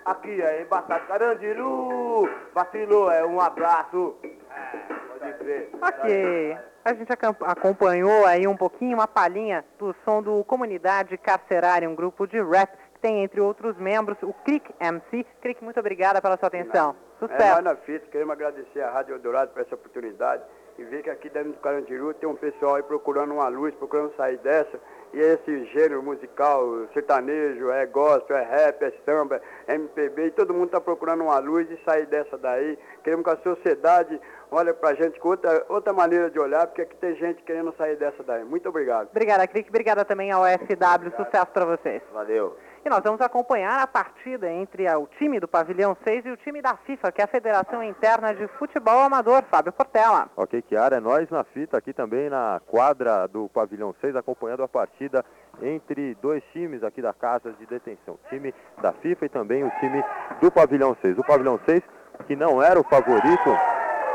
aqui 0.06 0.42
é 0.42 0.62
embaçado, 0.62 1.08
Carandiru, 1.08 2.30
vacilou, 2.54 3.12
é 3.12 3.26
um 3.26 3.40
abraço. 3.40 4.16
É, 4.24 4.78
pode 5.20 5.34
crer. 5.38 5.70
Ok. 5.82 6.58
A 6.84 6.94
gente 6.94 7.12
acompanhou 7.42 8.26
aí 8.26 8.48
um 8.48 8.58
pouquinho, 8.58 8.98
uma 8.98 9.08
palhinha 9.08 9.64
do 9.78 9.96
som 10.04 10.22
do 10.22 10.44
Comunidade 10.44 11.16
Carcerária, 11.18 11.88
um 11.88 11.94
grupo 11.94 12.26
de 12.26 12.42
rap 12.42 12.72
que 12.94 13.00
tem, 13.00 13.24
entre 13.24 13.40
outros 13.40 13.78
membros, 13.78 14.18
o 14.24 14.34
Crick 14.34 14.74
MC. 14.80 15.26
Crick, 15.42 15.64
muito 15.64 15.80
obrigada 15.80 16.20
pela 16.20 16.38
sua 16.38 16.48
atenção. 16.48 16.96
Sucesso. 17.20 17.60
É 17.60 17.62
nós 17.62 17.64
na 17.64 17.76
fita, 17.76 18.08
queremos 18.08 18.34
agradecer 18.34 18.82
a 18.82 18.90
Rádio 18.90 19.14
Eldorado 19.14 19.52
por 19.52 19.62
essa 19.62 19.76
oportunidade 19.76 20.42
e 20.80 20.84
ver 20.84 21.04
que 21.04 21.10
aqui 21.12 21.30
dentro 21.30 21.52
do 21.52 21.60
Carandiru 21.60 22.16
tem 22.16 22.28
um 22.28 22.36
pessoal 22.36 22.76
aí 22.76 22.84
procurando 22.84 23.32
uma 23.32 23.48
luz, 23.48 23.76
procurando 23.76 24.16
sair 24.16 24.38
dessa. 24.38 24.80
E 25.14 25.20
esse 25.20 25.66
gênero 25.66 26.02
musical, 26.02 26.88
sertanejo, 26.94 27.70
é 27.70 27.86
gospel, 27.86 28.38
é 28.38 28.44
rap, 28.44 28.82
é 28.84 28.94
samba, 29.06 29.42
é 29.68 29.76
MPB, 29.76 30.28
e 30.28 30.32
todo 30.32 30.54
mundo 30.54 30.68
está 30.68 30.80
procurando 30.80 31.24
uma 31.24 31.38
luz 31.40 31.70
e 31.70 31.78
sair 31.84 32.06
dessa 32.06 32.38
daí. 32.38 32.78
Queremos 33.04 33.26
que 33.26 33.32
a 33.32 33.38
sociedade 33.38 34.22
olhe 34.50 34.74
para 34.74 34.90
a 34.90 34.94
gente 34.94 35.20
com 35.20 35.30
outra, 35.30 35.66
outra 35.68 35.92
maneira 35.92 36.30
de 36.30 36.40
olhar, 36.40 36.66
porque 36.68 36.84
aqui 36.84 36.96
tem 36.96 37.16
gente 37.16 37.44
querendo 37.44 37.74
sair 37.78 37.98
dessa 37.98 38.24
daí. 38.24 38.44
Muito 38.44 38.70
obrigado. 38.70 39.10
Obrigada, 39.10 39.46
Crick. 39.48 39.70
Obrigada 39.70 40.06
também 40.06 40.32
ao 40.32 40.44
FW. 40.44 41.16
Sucesso 41.18 41.52
para 41.52 41.66
vocês. 41.66 42.02
Valeu. 42.14 42.56
E 42.84 42.90
nós 42.90 43.02
vamos 43.04 43.22
acompanhar 43.22 43.80
a 43.80 43.86
partida 43.86 44.52
entre 44.52 44.90
o 44.96 45.06
time 45.20 45.40
do 45.40 45.48
Pavilhão 45.48 45.96
6 46.04 46.26
e 46.26 46.32
o 46.32 46.38
time 46.38 46.64
da 46.64 46.76
FIFA, 46.78 47.12
que 47.12 47.22
é 47.22 47.26
a 47.26 47.28
Federação 47.28 47.84
Interna 47.84 48.34
de 48.34 48.48
Futebol 48.58 48.98
Amador, 48.98 49.44
Fábio 49.52 49.72
Portela. 49.72 50.32
Ok, 50.36 50.64
Kiara, 50.64 50.96
é 50.96 51.00
nós 51.00 51.30
na 51.30 51.44
fita 51.44 51.78
aqui 51.78 51.94
também 51.94 52.28
na 52.28 52.60
quadra 52.66 53.28
do 53.28 53.48
Pavilhão 53.50 53.94
6, 54.02 54.16
acompanhando 54.16 54.64
a 54.64 54.68
partida 54.68 55.24
entre 55.62 56.16
dois 56.16 56.44
times 56.54 56.84
aqui 56.84 57.04
da 57.04 57.14
casa 57.14 57.52
de 57.54 57.68
detenção. 57.68 58.16
O 58.16 58.30
time 58.30 58.52
da 58.82 58.92
FIFA 58.94 59.26
e 59.28 59.30
também 59.30 59.64
o 59.64 59.70
time 59.80 60.04
do 60.42 60.52
Pavilhão 60.52 60.98
6. 61.04 61.20
O 61.20 61.24
Pavilhão 61.24 61.60
6, 61.64 61.84
que 62.26 62.36
não 62.36 62.64
era 62.64 62.80
o 62.80 62.84
favorito 62.84 63.56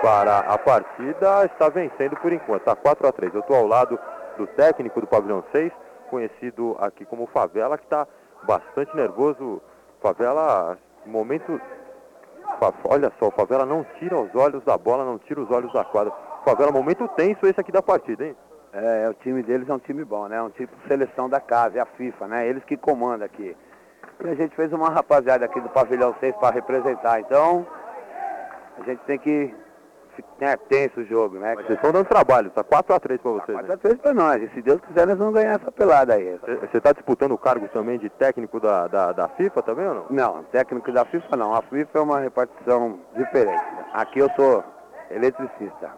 para 0.02 0.40
a 0.40 0.58
partida, 0.58 1.44
está 1.44 1.68
vencendo 1.68 2.16
por 2.16 2.32
enquanto. 2.32 2.62
Está 2.62 2.74
4 2.74 3.06
a 3.06 3.12
3 3.12 3.32
Eu 3.32 3.40
estou 3.42 3.54
ao 3.54 3.66
lado 3.66 3.96
do 4.36 4.44
técnico 4.48 5.00
do 5.00 5.06
Pavilhão 5.06 5.44
6, 5.52 5.72
conhecido 6.10 6.76
aqui 6.80 7.04
como 7.04 7.28
Favela, 7.28 7.78
que 7.78 7.84
está 7.84 8.08
bastante 8.46 8.94
nervoso. 8.96 9.60
Favela, 10.00 10.78
momento. 11.04 11.60
Olha 12.84 13.12
só, 13.18 13.28
o 13.28 13.30
Favela 13.30 13.66
não 13.66 13.84
tira 13.98 14.18
os 14.18 14.34
olhos 14.34 14.64
da 14.64 14.78
bola, 14.78 15.04
não 15.04 15.18
tira 15.18 15.40
os 15.40 15.50
olhos 15.50 15.72
da 15.72 15.84
quadra. 15.84 16.12
Favela, 16.44 16.70
momento 16.70 17.08
tenso 17.08 17.46
esse 17.46 17.60
aqui 17.60 17.72
da 17.72 17.82
partida, 17.82 18.24
hein? 18.24 18.36
É, 18.72 19.08
o 19.08 19.14
time 19.14 19.42
deles 19.42 19.68
é 19.68 19.74
um 19.74 19.78
time 19.78 20.04
bom, 20.04 20.28
né? 20.28 20.40
Um 20.40 20.50
tipo 20.50 20.72
seleção 20.86 21.28
da 21.28 21.40
casa, 21.40 21.78
é 21.78 21.80
a 21.80 21.86
FIFA, 21.86 22.28
né? 22.28 22.48
Eles 22.48 22.62
que 22.64 22.76
comandam 22.76 23.26
aqui. 23.26 23.56
E 24.24 24.28
a 24.28 24.34
gente 24.34 24.54
fez 24.54 24.72
uma 24.72 24.88
rapaziada 24.90 25.44
aqui 25.44 25.60
do 25.60 25.68
Pavilhão 25.68 26.14
6 26.20 26.36
para 26.36 26.54
representar. 26.54 27.20
Então, 27.20 27.66
a 28.78 28.84
gente 28.84 29.00
tem 29.00 29.18
que 29.18 29.54
é 30.40 30.56
tenso 30.56 31.00
o 31.00 31.04
jogo, 31.04 31.38
né? 31.38 31.54
Vocês 31.54 31.70
estão 31.70 31.92
dando 31.92 32.06
trabalho, 32.06 32.50
tá 32.50 32.62
4x3 32.62 33.18
para 33.18 33.30
vocês. 33.30 33.58
4x3 33.58 33.90
né? 33.90 33.98
para 34.02 34.14
nós, 34.14 34.42
e 34.42 34.48
se 34.50 34.62
Deus 34.62 34.80
quiser 34.80 35.06
nós 35.06 35.18
vamos 35.18 35.34
ganhar 35.34 35.60
essa 35.60 35.72
pelada 35.72 36.14
aí. 36.14 36.38
Você 36.60 36.78
está 36.78 36.92
disputando 36.92 37.32
o 37.32 37.38
cargo 37.38 37.68
também 37.68 37.98
de 37.98 38.08
técnico 38.10 38.60
da, 38.60 38.86
da, 38.86 39.12
da, 39.12 39.28
FIFA 39.28 39.62
também 39.62 39.86
ou 39.86 39.94
não? 39.94 40.06
Não, 40.10 40.44
técnico 40.44 40.92
da 40.92 41.04
FIFA 41.04 41.36
não. 41.36 41.54
A 41.54 41.62
FIFA 41.62 41.98
é 41.98 42.00
uma 42.00 42.20
repartição 42.20 42.98
diferente. 43.16 43.64
Aqui 43.92 44.18
eu 44.18 44.30
sou 44.36 44.64
eletricista. 45.10 45.90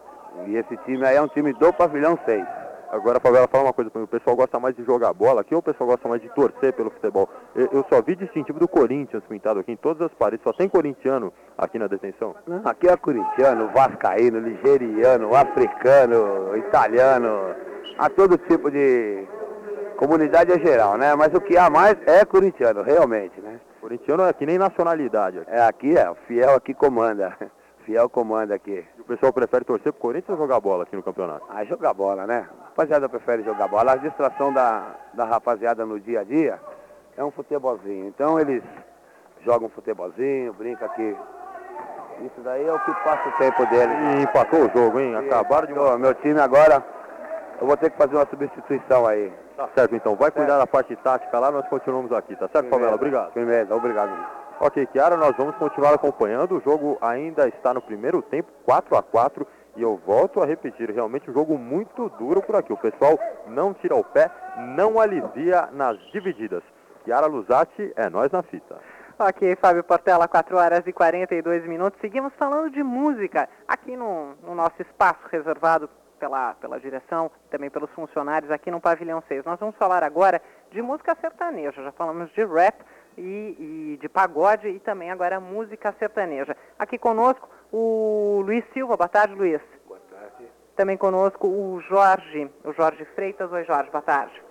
E 0.47 0.55
esse 0.55 0.77
time 0.77 1.05
aí 1.05 1.15
é 1.15 1.21
um 1.21 1.27
time 1.27 1.53
do 1.53 1.73
pavilhão 1.73 2.17
6. 2.25 2.58
Agora, 2.91 3.19
Favela, 3.19 3.47
fala 3.47 3.65
uma 3.65 3.73
coisa 3.73 3.91
para 3.91 3.99
mim. 3.99 4.05
O 4.05 4.07
pessoal 4.07 4.35
gosta 4.35 4.59
mais 4.59 4.75
de 4.75 4.83
jogar 4.83 5.13
bola 5.13 5.41
aqui 5.41 5.53
ou 5.53 5.59
o 5.59 5.63
pessoal 5.63 5.89
gosta 5.89 6.07
mais 6.09 6.21
de 6.21 6.29
torcer 6.29 6.73
pelo 6.73 6.89
futebol? 6.89 7.29
Eu, 7.55 7.69
eu 7.71 7.85
só 7.87 8.01
vi 8.01 8.15
distintivo 8.15 8.59
do 8.59 8.67
Corinthians 8.67 9.23
pintado 9.29 9.59
aqui 9.59 9.71
em 9.71 9.75
todas 9.75 10.01
as 10.01 10.13
paredes. 10.13 10.43
Só 10.43 10.51
tem 10.53 10.67
corintiano 10.67 11.31
aqui 11.57 11.77
na 11.77 11.87
detenção? 11.87 12.35
Não, 12.47 12.61
aqui 12.65 12.87
é 12.87 12.97
corintiano, 12.97 13.69
vascaíno, 13.69 14.41
nigeriano, 14.41 15.35
africano, 15.35 16.57
italiano. 16.57 17.55
Há 17.97 18.09
todo 18.09 18.37
tipo 18.37 18.71
de... 18.71 19.27
Comunidade 19.97 20.53
é 20.53 20.59
geral, 20.59 20.97
né? 20.97 21.13
Mas 21.13 21.33
o 21.33 21.41
que 21.41 21.57
há 21.57 21.69
mais 21.69 21.95
é 22.07 22.23
corintiano, 22.23 22.81
realmente, 22.81 23.39
né? 23.41 23.59
Corintiano 23.81 24.23
é 24.23 24.31
que 24.31 24.45
nem 24.45 24.57
nacionalidade. 24.57 25.39
Aqui. 25.39 25.51
É, 25.51 25.61
aqui 25.61 25.97
é. 25.97 26.09
O 26.09 26.15
fiel 26.25 26.55
aqui 26.55 26.73
comanda. 26.73 27.37
Fiel 27.89 28.07
comanda 28.07 28.53
aqui. 28.53 28.85
E 28.99 29.01
o 29.01 29.03
pessoal 29.03 29.33
prefere 29.33 29.65
torcer 29.65 29.91
pro 29.91 29.99
Corinthians 29.99 30.29
ou 30.29 30.37
jogar 30.37 30.59
bola 30.59 30.83
aqui 30.83 30.95
no 30.95 31.01
campeonato? 31.01 31.43
Ah, 31.49 31.65
jogar 31.65 31.91
bola, 31.91 32.27
né? 32.27 32.47
A 32.61 32.65
rapaziada 32.65 33.09
prefere 33.09 33.41
jogar 33.41 33.67
bola. 33.67 33.93
A 33.93 33.95
distração 33.95 34.53
da, 34.53 34.95
da 35.15 35.25
rapaziada 35.25 35.83
no 35.87 35.99
dia 35.99 36.19
a 36.19 36.23
dia 36.23 36.59
é 37.17 37.23
um 37.23 37.31
futebolzinho. 37.31 38.05
Então 38.05 38.39
eles 38.39 38.61
jogam 39.43 39.69
futebolzinho, 39.69 40.53
brincam 40.53 40.87
aqui. 40.87 41.17
Isso 42.21 42.41
daí 42.43 42.63
é 42.63 42.71
o 42.71 42.79
que 42.79 42.93
passa 43.03 43.27
o 43.27 43.31
tempo 43.39 43.65
deles. 43.65 43.95
E 43.97 44.21
empatou 44.21 44.67
o 44.67 44.69
jogo, 44.69 44.99
hein? 44.99 45.15
Acabaram 45.15 45.65
de... 45.65 45.73
Ô, 45.73 45.97
meu 45.97 46.13
time 46.13 46.39
agora, 46.39 46.85
eu 47.59 47.65
vou 47.65 47.75
ter 47.75 47.89
que 47.89 47.97
fazer 47.97 48.15
uma 48.15 48.27
substituição 48.27 49.07
aí. 49.07 49.33
Tá 49.57 49.67
certo, 49.73 49.95
então. 49.95 50.15
Vai 50.15 50.29
cuidar 50.29 50.59
da 50.59 50.67
parte 50.67 50.95
tática 50.97 51.39
lá, 51.39 51.49
nós 51.49 51.67
continuamos 51.67 52.11
aqui, 52.11 52.35
tá 52.35 52.47
certo, 52.49 52.69
Pamela? 52.69 52.93
Obrigado. 52.93 53.31
Primeiro, 53.31 53.75
obrigado. 53.75 54.11
Ok, 54.61 54.85
Kiara, 54.87 55.15
nós 55.15 55.33
vamos 55.37 55.55
continuar 55.55 55.93
acompanhando. 55.93 56.57
O 56.57 56.59
jogo 56.59 56.97
ainda 56.99 57.47
está 57.47 57.73
no 57.73 57.81
primeiro 57.81 58.21
tempo, 58.21 58.51
4 58.65 58.97
a 58.97 59.01
4 59.01 59.47
e 59.77 59.81
eu 59.81 59.95
volto 60.05 60.41
a 60.41 60.45
repetir, 60.45 60.91
realmente 60.91 61.31
um 61.31 61.33
jogo 61.33 61.57
muito 61.57 62.09
duro 62.19 62.41
por 62.41 62.57
aqui. 62.57 62.73
O 62.73 62.77
pessoal 62.77 63.17
não 63.47 63.73
tira 63.73 63.95
o 63.95 64.03
pé, 64.03 64.29
não 64.75 64.99
alivia 64.99 65.69
nas 65.71 65.97
divididas. 66.11 66.61
Kiara 67.05 67.25
Luzati, 67.25 67.93
é 67.95 68.09
nós 68.09 68.29
na 68.33 68.43
fita. 68.43 68.75
Ok, 69.17 69.55
Fábio 69.55 69.81
Portela, 69.81 70.27
4 70.27 70.57
horas 70.57 70.85
e 70.85 70.91
42 70.91 71.65
minutos. 71.65 71.97
Seguimos 72.01 72.33
falando 72.33 72.69
de 72.69 72.83
música 72.83 73.47
aqui 73.65 73.95
no, 73.95 74.33
no 74.43 74.53
nosso 74.53 74.81
espaço 74.81 75.21
reservado 75.31 75.89
pela, 76.19 76.53
pela 76.55 76.79
direção, 76.79 77.31
também 77.49 77.69
pelos 77.69 77.89
funcionários 77.91 78.51
aqui 78.51 78.69
no 78.69 78.81
Pavilhão 78.81 79.23
6. 79.25 79.45
Nós 79.45 79.59
vamos 79.59 79.77
falar 79.77 80.03
agora 80.03 80.41
de 80.71 80.81
música 80.81 81.15
sertaneja. 81.19 81.81
Já 81.81 81.91
falamos 81.93 82.29
de 82.33 82.45
rap, 82.45 82.75
e, 83.19 83.55
e, 83.93 83.97
de 83.97 84.07
pagode 84.07 84.67
e 84.69 84.79
também 84.79 85.11
agora 85.11 85.39
música 85.39 85.93
sertaneja. 85.99 86.55
Aqui 86.77 86.97
conosco 86.97 87.49
o 87.71 88.41
Luiz 88.45 88.63
Silva. 88.73 88.95
Boa 88.95 89.09
tarde, 89.09 89.35
Luiz. 89.35 89.61
Boa 89.87 89.99
tarde. 90.09 90.45
Também 90.75 90.97
conosco 90.97 91.47
o 91.47 91.81
Jorge, 91.81 92.49
o 92.63 92.71
Jorge 92.71 93.03
Freitas. 93.15 93.51
Oi, 93.51 93.65
Jorge, 93.65 93.91
boa 93.91 94.01
tarde. 94.01 94.41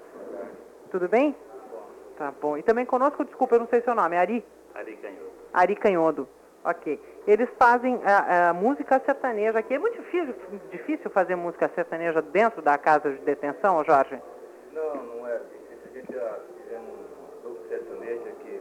Tudo 0.90 1.08
bem? 1.08 1.34
Bom. 1.70 1.90
Tá 2.18 2.32
bom. 2.40 2.56
E 2.58 2.62
também 2.62 2.84
conosco, 2.84 3.24
desculpa, 3.24 3.54
eu 3.54 3.60
não 3.60 3.68
sei 3.68 3.80
seu 3.80 3.94
nome, 3.94 4.16
Ari? 4.16 4.44
Ari 4.74 4.96
Canhodo. 4.96 5.32
Ari 5.52 5.76
Canhodo. 5.76 6.28
Ok. 6.64 7.00
Eles 7.26 7.48
fazem 7.58 8.00
a, 8.04 8.50
a, 8.50 8.54
música 8.54 9.00
sertaneja 9.04 9.58
aqui. 9.58 9.74
É 9.74 9.78
muito 9.78 9.98
difícil, 9.98 10.34
difícil 10.70 11.10
fazer 11.10 11.36
música 11.36 11.70
sertaneja 11.74 12.20
dentro 12.20 12.60
da 12.60 12.76
casa 12.76 13.10
de 13.10 13.18
detenção, 13.18 13.82
Jorge? 13.84 14.20
Não, 14.72 14.94
não 14.94 15.26
é 15.26 15.38
difícil. 15.38 15.78
A 15.84 15.94
gente 15.94 16.12
já 16.12 16.38
fizemos 16.56 16.88
um 16.90 17.42
grupo 17.42 17.68
sertanejo 17.68 18.22
aqui 18.28 18.60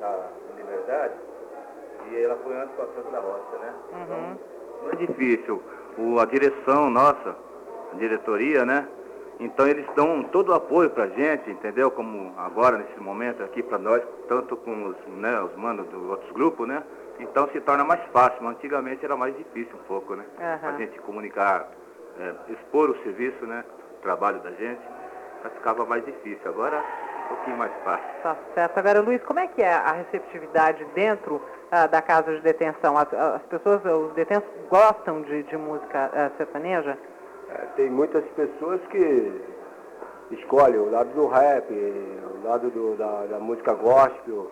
encontra 0.00 0.08
a 0.08 0.56
Liberdade 0.56 1.14
e 2.10 2.22
ela 2.22 2.36
foi 2.42 2.56
antes 2.56 2.74
com 2.74 2.82
a 2.82 2.86
Santa 2.86 3.10
da 3.10 3.20
Roça, 3.20 3.58
né? 3.60 3.74
Uhum. 3.92 4.02
Então, 4.02 4.38
não 4.82 4.92
é 4.92 4.96
difícil. 4.96 5.62
O, 5.98 6.18
a 6.18 6.24
direção 6.24 6.90
nossa, 6.90 7.36
a 7.92 7.96
diretoria, 7.96 8.64
né? 8.64 8.88
Então 9.38 9.66
eles 9.66 9.86
dão 9.94 10.22
todo 10.24 10.50
o 10.50 10.54
apoio 10.54 10.90
pra 10.90 11.06
gente, 11.08 11.50
entendeu? 11.50 11.90
Como 11.90 12.34
agora, 12.36 12.78
nesse 12.78 13.00
momento 13.00 13.42
aqui 13.42 13.62
para 13.62 13.78
nós, 13.78 14.02
tanto 14.28 14.56
com 14.56 14.86
os, 14.86 14.96
né, 15.06 15.40
os 15.40 15.54
manos 15.56 15.86
dos 15.88 16.10
outros 16.10 16.30
grupos, 16.32 16.66
né? 16.66 16.82
Então 17.18 17.48
se 17.48 17.60
torna 17.60 17.84
mais 17.84 18.00
fácil, 18.12 18.46
antigamente 18.46 19.04
era 19.04 19.16
mais 19.16 19.36
difícil 19.36 19.74
um 19.76 19.86
pouco, 19.86 20.14
né? 20.14 20.24
Uhum. 20.38 20.68
A 20.68 20.72
gente 20.72 20.98
comunicar, 21.00 21.68
é, 22.18 22.52
expor 22.52 22.90
o 22.90 23.02
serviço, 23.02 23.46
né? 23.46 23.64
O 23.98 24.02
trabalho 24.02 24.40
da 24.40 24.50
gente, 24.52 24.80
mas 25.42 25.52
ficava 25.54 25.84
mais 25.86 26.04
difícil. 26.04 26.46
Agora 26.46 26.82
pouquinho 27.30 27.56
mais 27.56 27.72
fácil. 27.84 28.04
Tá 28.22 28.36
certo. 28.54 28.78
Agora, 28.78 29.00
Luiz, 29.00 29.22
como 29.22 29.38
é 29.38 29.46
que 29.46 29.62
é 29.62 29.72
a 29.72 29.92
receptividade 29.92 30.84
dentro 30.94 31.40
ah, 31.70 31.86
da 31.86 32.02
casa 32.02 32.34
de 32.34 32.40
detenção? 32.40 32.98
As, 32.98 33.12
as, 33.12 33.42
pessoas, 33.42 33.84
os 33.84 34.12
detentos 34.14 34.48
gostam 34.68 35.22
de, 35.22 35.44
de 35.44 35.56
música 35.56 36.10
ah, 36.12 36.30
sertaneja? 36.36 36.98
É, 37.50 37.66
tem 37.76 37.90
muitas 37.90 38.24
pessoas 38.30 38.80
que 38.90 39.42
escolhem 40.32 40.78
o 40.78 40.90
lado 40.90 41.10
do 41.10 41.26
rap, 41.26 41.72
o 41.72 42.46
lado 42.46 42.70
do, 42.70 42.96
da, 42.96 43.26
da, 43.26 43.38
música 43.38 43.74
gospel. 43.74 44.50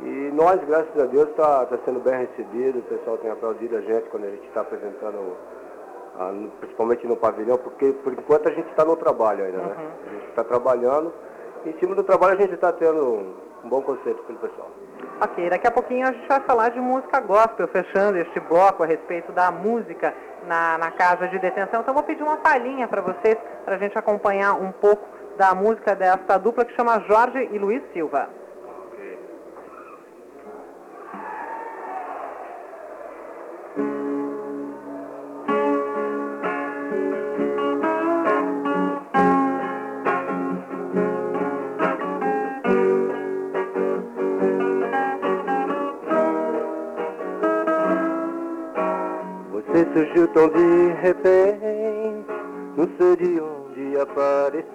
E 0.00 0.30
nós, 0.32 0.62
graças 0.64 0.96
a 0.96 1.06
Deus, 1.06 1.28
está 1.30 1.66
tá 1.66 1.78
sendo 1.84 2.00
bem 2.00 2.18
recebido, 2.18 2.78
o 2.78 2.82
pessoal 2.82 3.18
tem 3.18 3.30
aplaudido 3.30 3.76
a 3.76 3.80
gente 3.80 4.08
quando 4.10 4.24
a 4.24 4.30
gente 4.30 4.46
está 4.46 4.60
apresentando, 4.60 5.36
ah, 6.18 6.32
principalmente 6.60 7.06
no 7.06 7.16
pavilhão, 7.16 7.58
porque 7.58 7.92
por 7.92 8.12
enquanto 8.12 8.48
a 8.48 8.52
gente 8.52 8.68
está 8.70 8.84
no 8.84 8.96
trabalho 8.96 9.44
ainda, 9.44 9.58
né? 9.58 9.74
Uhum. 9.76 9.90
A 10.06 10.14
gente 10.14 10.28
está 10.28 10.44
trabalhando 10.44 11.12
em 11.68 11.78
cima 11.78 11.94
do 11.94 12.02
trabalho 12.02 12.34
a 12.34 12.40
gente 12.40 12.54
está 12.54 12.72
tendo 12.72 13.36
um 13.64 13.68
bom 13.68 13.82
conceito 13.82 14.22
pelo 14.24 14.38
pessoal. 14.38 14.70
Ok, 15.20 15.50
daqui 15.50 15.66
a 15.66 15.70
pouquinho 15.70 16.06
a 16.06 16.12
gente 16.12 16.28
vai 16.28 16.40
falar 16.40 16.70
de 16.70 16.80
música 16.80 17.20
gospel, 17.20 17.68
fechando 17.68 18.18
este 18.18 18.40
bloco 18.40 18.82
a 18.82 18.86
respeito 18.86 19.32
da 19.32 19.50
música 19.50 20.14
na, 20.46 20.78
na 20.78 20.90
casa 20.92 21.28
de 21.28 21.38
detenção. 21.38 21.80
Então 21.80 21.92
vou 21.92 22.02
pedir 22.02 22.22
uma 22.22 22.36
palhinha 22.36 22.86
para 22.86 23.02
vocês, 23.02 23.36
para 23.64 23.74
a 23.74 23.78
gente 23.78 23.98
acompanhar 23.98 24.54
um 24.54 24.72
pouco 24.72 25.06
da 25.36 25.54
música 25.54 25.94
desta 25.94 26.38
dupla 26.38 26.64
que 26.64 26.74
chama 26.74 27.00
Jorge 27.08 27.48
e 27.52 27.58
Luiz 27.58 27.82
Silva. 27.92 28.28
Tão 50.34 50.48
de 50.48 50.92
repente, 51.00 52.26
não 52.76 52.88
sei 52.98 53.16
de 53.16 53.40
onde 53.40 54.00
apareceu. 54.00 54.68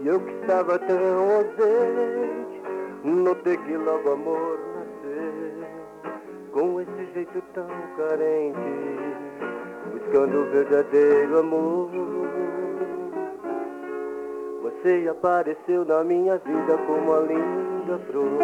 E 0.00 0.06
eu 0.06 0.20
que 0.20 0.32
estava 0.40 0.78
tão 0.78 1.30
ausente, 1.36 2.62
notei 3.04 3.56
que 3.56 3.76
logo 3.76 4.12
amor 4.12 4.58
nasceu. 4.74 5.68
Com 6.52 6.80
esse 6.80 7.12
jeito 7.14 7.42
tão 7.54 7.68
carente, 7.96 8.58
buscando 9.92 10.38
o 10.38 10.50
verdadeiro 10.50 11.38
amor. 11.38 11.90
você 14.82 15.08
apareceu 15.08 15.84
na 15.84 16.04
minha 16.04 16.38
vida 16.38 16.78
como 16.86 17.12
a 17.12 17.20
linda 17.20 17.98
flor. 18.06 18.38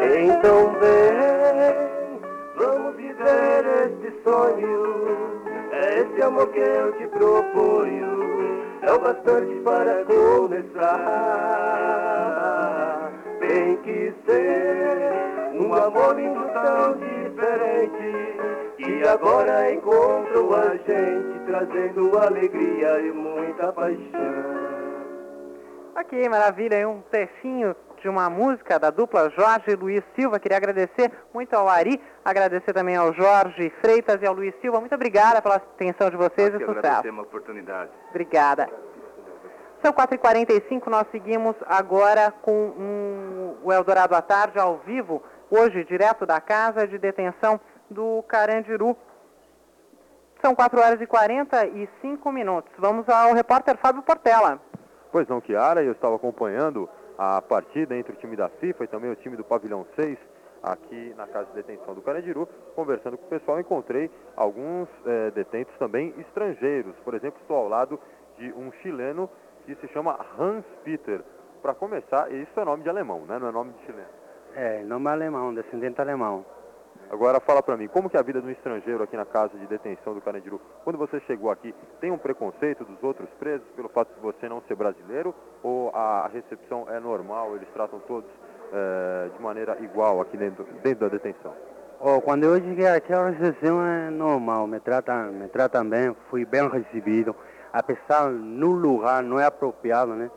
Então 0.00 0.72
vem, 0.80 1.89
sonho. 4.24 5.40
É 5.72 6.00
esse 6.00 6.22
amor 6.22 6.48
que 6.48 6.60
eu 6.60 6.92
te 6.92 7.06
proponho. 7.08 8.20
É 8.82 8.92
o 8.92 8.98
bastante 8.98 9.54
para 9.60 10.04
começar. 10.04 11.00
Tem 13.40 13.76
que 13.78 14.12
ser 14.26 15.12
um 15.54 15.74
amor 15.74 16.16
lindo 16.16 16.48
tão 16.52 16.94
diferente. 16.98 18.36
Que 18.76 19.06
agora 19.06 19.72
encontrou 19.72 20.54
a 20.54 20.76
gente, 20.76 21.38
trazendo 21.46 22.18
alegria 22.18 23.00
e 23.00 23.12
muita 23.12 23.72
paixão. 23.72 24.60
Ok, 25.96 26.28
maravilha, 26.28 26.78
aí 26.78 26.86
um 26.86 27.02
trechinho 27.10 27.76
de 28.00 28.08
uma 28.08 28.28
música 28.28 28.78
da 28.78 28.90
dupla 28.90 29.30
Jorge 29.30 29.70
e 29.70 29.76
Luiz 29.76 30.02
Silva. 30.14 30.38
Queria 30.38 30.56
agradecer 30.56 31.12
muito 31.32 31.54
ao 31.54 31.68
Ari, 31.68 32.00
agradecer 32.24 32.72
também 32.72 32.96
ao 32.96 33.12
Jorge 33.12 33.70
Freitas 33.80 34.20
e 34.22 34.26
ao 34.26 34.34
Luiz 34.34 34.54
Silva. 34.60 34.80
Muito 34.80 34.94
obrigada 34.94 35.40
pela 35.40 35.56
atenção 35.56 36.10
de 36.10 36.16
vocês 36.16 36.52
Nós 36.52 36.62
e 36.62 36.64
sucesso. 36.64 36.78
agradecemos 36.78 37.18
a 37.20 37.22
oportunidade. 37.22 37.90
Obrigada. 38.10 38.68
São 39.82 39.92
4h45, 39.92 40.88
nós 40.88 41.06
seguimos 41.10 41.56
agora 41.66 42.30
com 42.42 42.52
um, 42.52 43.56
o 43.62 43.72
Eldorado 43.72 44.14
à 44.14 44.20
Tarde 44.20 44.58
ao 44.58 44.76
vivo, 44.78 45.22
hoje 45.50 45.84
direto 45.84 46.26
da 46.26 46.38
casa 46.40 46.86
de 46.86 46.98
detenção 46.98 47.58
do 47.88 48.22
Carandiru. 48.28 48.94
São 50.42 50.54
4 50.54 50.80
horas 50.80 51.00
e 51.00 51.06
45 51.06 52.32
minutos. 52.32 52.72
Vamos 52.78 53.08
ao 53.08 53.32
repórter 53.32 53.76
Fábio 53.78 54.02
Portela. 54.02 54.60
Pois 55.12 55.26
não, 55.28 55.40
Kiara, 55.40 55.82
eu 55.82 55.92
estava 55.92 56.16
acompanhando 56.16 56.88
a 57.22 57.42
partida 57.42 57.94
entre 57.94 58.14
o 58.14 58.16
time 58.16 58.34
da 58.34 58.48
FIFA 58.48 58.84
e 58.84 58.86
também 58.86 59.10
o 59.10 59.14
time 59.14 59.36
do 59.36 59.44
Pavilhão 59.44 59.86
6 59.94 60.18
aqui 60.62 61.12
na 61.18 61.26
casa 61.26 61.50
de 61.50 61.52
detenção 61.52 61.94
do 61.94 62.00
Carandiru. 62.00 62.48
Conversando 62.74 63.18
com 63.18 63.26
o 63.26 63.28
pessoal, 63.28 63.60
encontrei 63.60 64.10
alguns 64.34 64.88
eh, 65.04 65.30
detentos 65.32 65.76
também 65.76 66.14
estrangeiros. 66.16 66.96
Por 67.04 67.12
exemplo, 67.12 67.38
estou 67.42 67.58
ao 67.58 67.68
lado 67.68 68.00
de 68.38 68.50
um 68.54 68.72
chileno 68.80 69.28
que 69.66 69.74
se 69.74 69.88
chama 69.88 70.18
Hans 70.38 70.64
Peter. 70.82 71.20
Para 71.60 71.74
começar, 71.74 72.32
isso 72.32 72.58
é 72.58 72.64
nome 72.64 72.84
de 72.84 72.88
alemão, 72.88 73.26
né? 73.26 73.38
não 73.38 73.48
é 73.48 73.52
nome 73.52 73.74
de 73.74 73.84
chileno. 73.84 74.08
É, 74.56 74.82
nome 74.82 75.08
alemão, 75.10 75.52
descendente 75.52 76.00
alemão. 76.00 76.46
Agora 77.10 77.40
fala 77.40 77.60
para 77.60 77.76
mim, 77.76 77.88
como 77.88 78.08
que 78.08 78.16
é 78.16 78.20
a 78.20 78.22
vida 78.22 78.40
do 78.40 78.48
estrangeiro 78.52 79.02
aqui 79.02 79.16
na 79.16 79.26
casa 79.26 79.58
de 79.58 79.66
detenção 79.66 80.14
do 80.14 80.20
Carandiru? 80.20 80.60
Quando 80.84 80.96
você 80.96 81.18
chegou 81.26 81.50
aqui, 81.50 81.74
tem 82.00 82.12
um 82.12 82.16
preconceito 82.16 82.84
dos 82.84 83.02
outros 83.02 83.28
presos 83.30 83.66
pelo 83.74 83.88
fato 83.88 84.14
de 84.14 84.20
você 84.20 84.48
não 84.48 84.62
ser 84.68 84.76
brasileiro? 84.76 85.34
Ou 85.60 85.90
a 85.92 86.30
recepção 86.32 86.86
é 86.88 87.00
normal, 87.00 87.56
eles 87.56 87.68
tratam 87.74 87.98
todos 88.06 88.30
eh, 88.72 89.28
de 89.36 89.42
maneira 89.42 89.76
igual 89.80 90.20
aqui 90.20 90.36
dentro, 90.36 90.64
dentro 90.84 91.00
da 91.00 91.08
detenção? 91.08 91.52
Oh, 91.98 92.20
quando 92.20 92.44
eu 92.44 92.54
cheguei 92.60 92.86
aqui, 92.86 93.12
a 93.12 93.30
recepção 93.30 93.84
é 93.84 94.08
normal, 94.08 94.68
me 94.68 94.78
tratam, 94.78 95.32
me 95.32 95.48
tratam 95.48 95.88
bem, 95.88 96.14
fui 96.30 96.44
bem 96.44 96.68
recebido. 96.68 97.34
Apesar 97.72 98.30
no 98.30 98.70
lugar 98.70 99.20
não 99.24 99.40
é 99.40 99.46
apropriado, 99.46 100.14
né? 100.14 100.30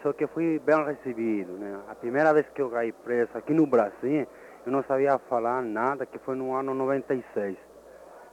Só 0.00 0.12
que 0.12 0.28
fui 0.28 0.60
bem 0.60 0.82
recebido, 0.84 1.54
né? 1.54 1.76
A 1.90 1.94
primeira 1.96 2.32
vez 2.32 2.46
que 2.54 2.62
eu 2.62 2.70
caí 2.70 2.92
preso 2.92 3.36
aqui 3.36 3.52
no 3.52 3.66
Brasil, 3.66 4.26
eu 4.66 4.72
não 4.72 4.82
sabia 4.84 5.18
falar 5.18 5.62
nada, 5.62 6.04
que 6.04 6.18
foi 6.18 6.34
no 6.34 6.54
ano 6.54 6.74
96. 6.74 7.56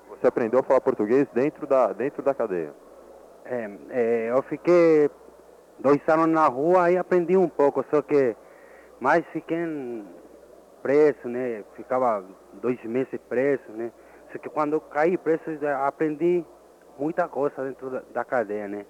Você 0.10 0.28
aprendeu 0.28 0.60
a 0.60 0.64
falar 0.64 0.82
português 0.82 1.28
dentro 1.34 1.66
da, 1.66 1.94
dentro 1.94 2.22
da 2.22 2.34
cadeia? 2.34 2.74
É, 3.46 3.70
é, 3.90 4.32
eu 4.32 4.42
fiquei 4.44 5.10
dois 5.80 6.02
anos 6.08 6.28
na 6.28 6.48
rua 6.48 6.92
e 6.92 6.98
aprendi 6.98 7.38
um 7.38 7.48
pouco, 7.48 7.84
só 7.90 8.02
que 8.02 8.36
mais 9.00 9.26
fiquei 9.28 9.58
preso, 10.82 11.28
né? 11.28 11.64
Ficava 11.76 12.24
dois 12.54 12.82
meses 12.84 13.20
preso, 13.30 13.70
né? 13.70 13.92
Só 14.32 14.38
que 14.38 14.50
quando 14.50 14.74
eu 14.74 14.82
caí 14.82 15.18
preso, 15.18 15.44
aprendi 15.86 16.44
muita 16.98 17.28
coisa 17.28 17.64
dentro 17.64 17.90
da, 17.90 18.04
da 18.14 18.26
cadeia, 18.26 18.68
né? 18.68 18.86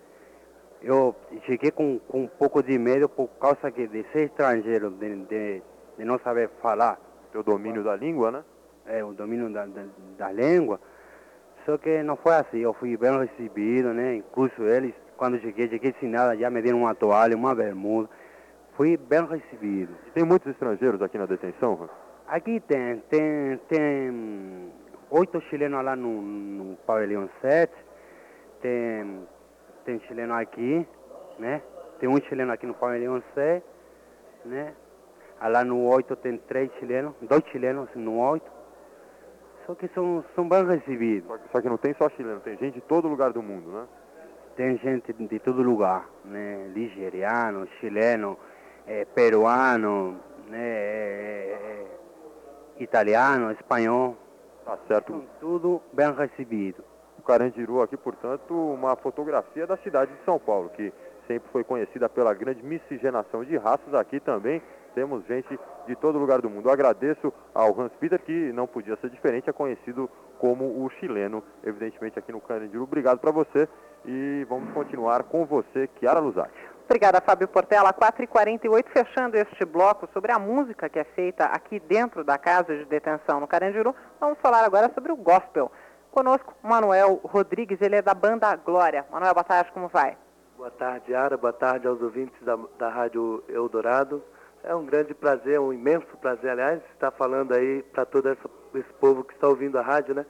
Eu 0.81 1.15
cheguei 1.45 1.71
com, 1.71 1.99
com 1.99 2.23
um 2.23 2.27
pouco 2.27 2.61
de 2.61 2.77
medo 2.77 3.09
por 3.09 3.27
causa 3.39 3.71
que 3.71 3.87
de 3.87 4.03
ser 4.11 4.25
estrangeiro, 4.25 4.91
de, 4.91 5.15
de, 5.25 5.61
de 5.97 6.05
não 6.05 6.19
saber 6.19 6.49
falar. 6.61 6.99
Teu 7.31 7.43
domínio 7.43 7.83
da 7.83 7.95
língua, 7.95 8.31
né? 8.31 8.43
É, 8.85 9.03
o 9.03 9.13
domínio 9.13 9.49
da, 9.51 9.65
da, 9.65 9.83
da 10.17 10.31
língua. 10.31 10.79
Só 11.65 11.77
que 11.77 12.01
não 12.01 12.15
foi 12.15 12.33
assim, 12.35 12.59
eu 12.59 12.73
fui 12.73 12.95
bem 12.95 13.19
recebido, 13.19 13.93
né? 13.93 14.15
Incluso 14.15 14.63
eles, 14.63 14.93
quando 15.17 15.39
cheguei, 15.39 15.67
cheguei 15.67 15.93
sem 15.99 16.09
nada, 16.09 16.37
já 16.37 16.49
me 16.49 16.61
deram 16.61 16.79
uma 16.79 16.95
toalha, 16.95 17.35
uma 17.35 17.53
bermuda. 17.53 18.09
Fui 18.77 18.95
bem 18.95 19.25
recebido. 19.25 19.93
E 20.07 20.11
tem 20.11 20.23
muitos 20.23 20.49
estrangeiros 20.51 21.01
aqui 21.01 21.17
na 21.17 21.25
detenção? 21.25 21.89
Aqui 22.27 22.59
tem, 22.61 22.99
tem, 23.09 23.57
tem 23.67 24.71
oito 25.09 25.41
chilenos 25.49 25.83
lá 25.83 25.95
no, 25.95 26.21
no 26.21 26.75
pavilhão 26.77 27.29
7, 27.41 27.73
tem, 28.61 29.27
tem 29.85 29.99
chileno 30.01 30.33
aqui, 30.33 30.87
né? 31.39 31.61
Tem 31.99 32.07
um 32.07 32.21
chileno 32.21 32.51
aqui 32.51 32.65
no 32.65 32.73
pavilhão 32.73 33.21
6, 33.33 33.63
né? 34.45 34.73
Lá 35.41 35.63
no 35.63 35.83
8 35.87 36.15
tem 36.17 36.37
três 36.37 36.71
chilenos, 36.79 37.13
dois 37.21 37.43
chilenos 37.51 37.87
no 37.95 38.17
8. 38.17 38.57
Só 39.67 39.75
que 39.75 39.87
são, 39.89 40.23
são 40.33 40.47
bem 40.47 40.65
recebidos. 40.65 41.27
Só 41.27 41.37
que, 41.37 41.51
só 41.51 41.61
que 41.61 41.69
não 41.69 41.77
tem 41.77 41.93
só 41.93 42.09
chileno, 42.09 42.39
tem 42.39 42.57
gente 42.57 42.75
de 42.75 42.81
todo 42.81 43.07
lugar 43.07 43.31
do 43.33 43.43
mundo, 43.43 43.69
né? 43.69 43.85
Tem 44.55 44.77
gente 44.77 45.13
de 45.13 45.39
todo 45.39 45.61
lugar, 45.61 46.09
né? 46.25 46.71
Nigeriano, 46.73 47.67
chileno, 47.79 48.37
eh, 48.87 49.05
peruano, 49.13 50.17
né? 50.49 50.57
eh, 50.57 51.57
eh, 51.61 51.85
italiano, 52.79 53.51
espanhol. 53.51 54.15
Tá 54.65 54.77
certo. 54.87 55.11
São 55.11 55.23
tudo 55.39 55.81
bem 55.93 56.11
recebido. 56.13 56.83
O 57.19 57.21
Carandiru 57.21 57.81
aqui, 57.81 57.97
portanto, 57.97 58.53
uma 58.53 58.95
fotografia 58.95 59.67
da 59.67 59.77
cidade 59.77 60.11
de 60.11 60.23
São 60.23 60.39
Paulo, 60.39 60.69
que 60.69 60.91
sempre 61.27 61.49
foi 61.51 61.63
conhecida 61.63 62.07
pela 62.09 62.33
grande 62.33 62.63
miscigenação 62.63 63.43
de 63.43 63.57
raças. 63.57 63.93
Aqui 63.93 64.19
também 64.19 64.61
temos 64.97 65.23
gente 65.27 65.59
de 65.85 65.95
todo 65.95 66.17
lugar 66.17 66.41
do 66.41 66.49
mundo. 66.49 66.67
Eu 66.67 66.73
agradeço 66.73 67.31
ao 67.53 67.79
Hans 67.79 67.91
Peter, 67.99 68.19
que 68.19 68.51
não 68.51 68.65
podia 68.65 68.97
ser 68.97 69.11
diferente, 69.11 69.47
é 69.47 69.53
conhecido 69.53 70.09
como 70.39 70.83
o 70.83 70.89
chileno, 70.99 71.43
evidentemente, 71.63 72.17
aqui 72.17 72.31
no 72.31 72.41
Carandiru. 72.41 72.81
Obrigado 72.81 73.19
para 73.19 73.29
você 73.29 73.69
e 74.03 74.43
vamos 74.49 74.73
continuar 74.73 75.21
com 75.21 75.45
você, 75.45 75.87
Chiara 75.99 76.19
Luzatti. 76.19 76.57
Obrigada, 76.85 77.21
Fábio 77.21 77.47
Portela. 77.47 77.93
4h48, 77.93 78.85
fechando 78.91 79.37
este 79.37 79.63
bloco 79.65 80.09
sobre 80.11 80.31
a 80.31 80.39
música 80.39 80.89
que 80.89 80.97
é 80.97 81.03
feita 81.03 81.45
aqui 81.45 81.79
dentro 81.79 82.23
da 82.23 82.39
casa 82.39 82.75
de 82.75 82.85
detenção 82.85 83.39
no 83.39 83.47
Carandiru. 83.47 83.93
Vamos 84.19 84.39
falar 84.39 84.65
agora 84.65 84.91
sobre 84.95 85.11
o 85.11 85.15
gospel. 85.15 85.71
Conosco, 86.09 86.55
Manuel 86.63 87.21
Rodrigues, 87.23 87.79
ele 87.81 87.97
é 87.97 88.01
da 88.01 88.15
banda 88.15 88.55
Glória. 88.55 89.05
Manuel, 89.11 89.35
boa 89.35 89.43
tarde, 89.43 89.71
como 89.73 89.89
vai? 89.89 90.17
Boa 90.57 90.71
tarde, 90.71 91.13
Ara. 91.13 91.37
Boa 91.37 91.53
tarde 91.53 91.87
aos 91.87 92.01
ouvintes 92.01 92.41
da, 92.41 92.57
da 92.79 92.89
Rádio 92.89 93.43
Eldorado. 93.47 94.23
É 94.63 94.75
um 94.75 94.85
grande 94.85 95.13
prazer, 95.13 95.59
um 95.59 95.71
imenso 95.71 96.17
prazer, 96.17 96.51
aliás, 96.51 96.81
estar 96.93 97.11
falando 97.11 97.53
aí 97.53 97.83
para 97.83 98.05
todo 98.05 98.29
esse 98.29 98.93
povo 98.99 99.23
que 99.23 99.33
está 99.33 99.47
ouvindo 99.47 99.77
a 99.77 99.81
rádio, 99.81 100.15
né? 100.15 100.25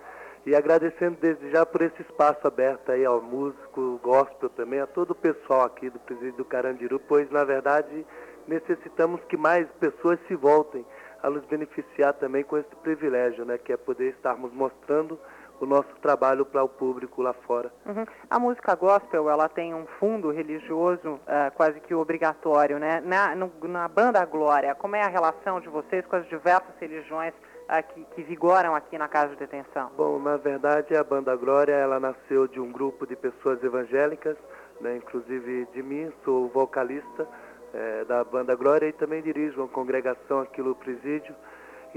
E 0.45 0.55
agradecendo 0.55 1.17
desde 1.19 1.49
já 1.51 1.65
por 1.65 1.81
esse 1.81 2.01
espaço 2.01 2.47
aberto 2.47 2.91
aí 2.91 3.03
ao 3.03 3.21
músico, 3.21 3.99
gospel 4.01 4.49
também, 4.49 4.79
a 4.79 4.87
todo 4.87 5.11
o 5.11 5.15
pessoal 5.15 5.63
aqui 5.63 5.89
do 5.89 5.99
Presídio 5.99 6.37
do 6.37 6.45
Carandiru, 6.45 6.99
pois, 6.99 7.29
na 7.31 7.43
verdade, 7.43 8.05
necessitamos 8.47 9.21
que 9.25 9.35
mais 9.35 9.67
pessoas 9.79 10.19
se 10.27 10.35
voltem 10.35 10.85
a 11.21 11.29
nos 11.29 11.43
beneficiar 11.45 12.13
também 12.13 12.43
com 12.43 12.57
esse 12.57 12.75
privilégio, 12.81 13.43
né? 13.43 13.57
Que 13.57 13.73
é 13.73 13.77
poder 13.77 14.11
estarmos 14.11 14.53
mostrando 14.53 15.19
o 15.60 15.65
nosso 15.65 15.89
trabalho 16.02 16.46
para 16.46 16.63
o 16.63 16.70
público 16.70 17.22
lá 17.22 17.34
fora. 17.34 17.72
Uhum. 17.86 18.06
A 18.30 18.39
música 18.39 18.76
gospel, 18.76 19.30
ela 19.30 19.50
tem 19.50 19.74
um 19.74 19.86
fundo 20.00 20.30
religioso 20.32 21.20
ah, 21.28 21.52
quase 21.56 21.80
que 21.80 21.93
obrigatório, 21.96 22.78
né? 22.80 23.02
Na, 23.04 23.36
no- 23.36 23.52
na 23.63 23.88
banda 23.88 24.24
Glória, 24.26 24.76
como 24.76 24.96
é 24.96 25.02
a 25.02 25.08
relação 25.08 25.60
de 25.60 25.67
vocês 25.70 26.06
com 26.06 26.15
as 26.15 26.28
diversas 26.28 26.76
religiões 26.80 27.34
ah, 27.67 27.82
que, 27.82 28.04
que 28.15 28.24
vigoram 28.24 28.76
aqui 28.76 28.98
na 28.98 29.08
casa 29.08 29.30
de 29.30 29.38
detenção? 29.38 29.91
Bom, 29.98 30.20
na 30.20 30.38
verdade, 30.38 30.96
a 30.96 31.04
Banda 31.04 31.36
Glória, 31.36 31.74
ela 31.74 32.00
nasceu 32.00 32.48
de 32.48 32.60
um 32.60 32.72
grupo 32.72 33.06
de 33.08 33.15
pessoas 33.15 33.62
evangélicas, 33.63 34.38
né, 34.80 34.98
inclusive 34.98 35.65
de 35.74 35.82
mim, 35.82 36.12
sou 36.24 36.48
vocalista 36.50 37.28
eh, 37.74 38.06
da 38.08 38.24
Banda 38.24 38.56
Glória 38.56 38.88
e 38.88 38.93
também 38.93 39.22
dirijo 39.24 39.60
uma 39.60 39.67
congregação 39.67 40.41
aqui 40.41 40.62
no 40.62 40.76
presídio. 40.76 41.36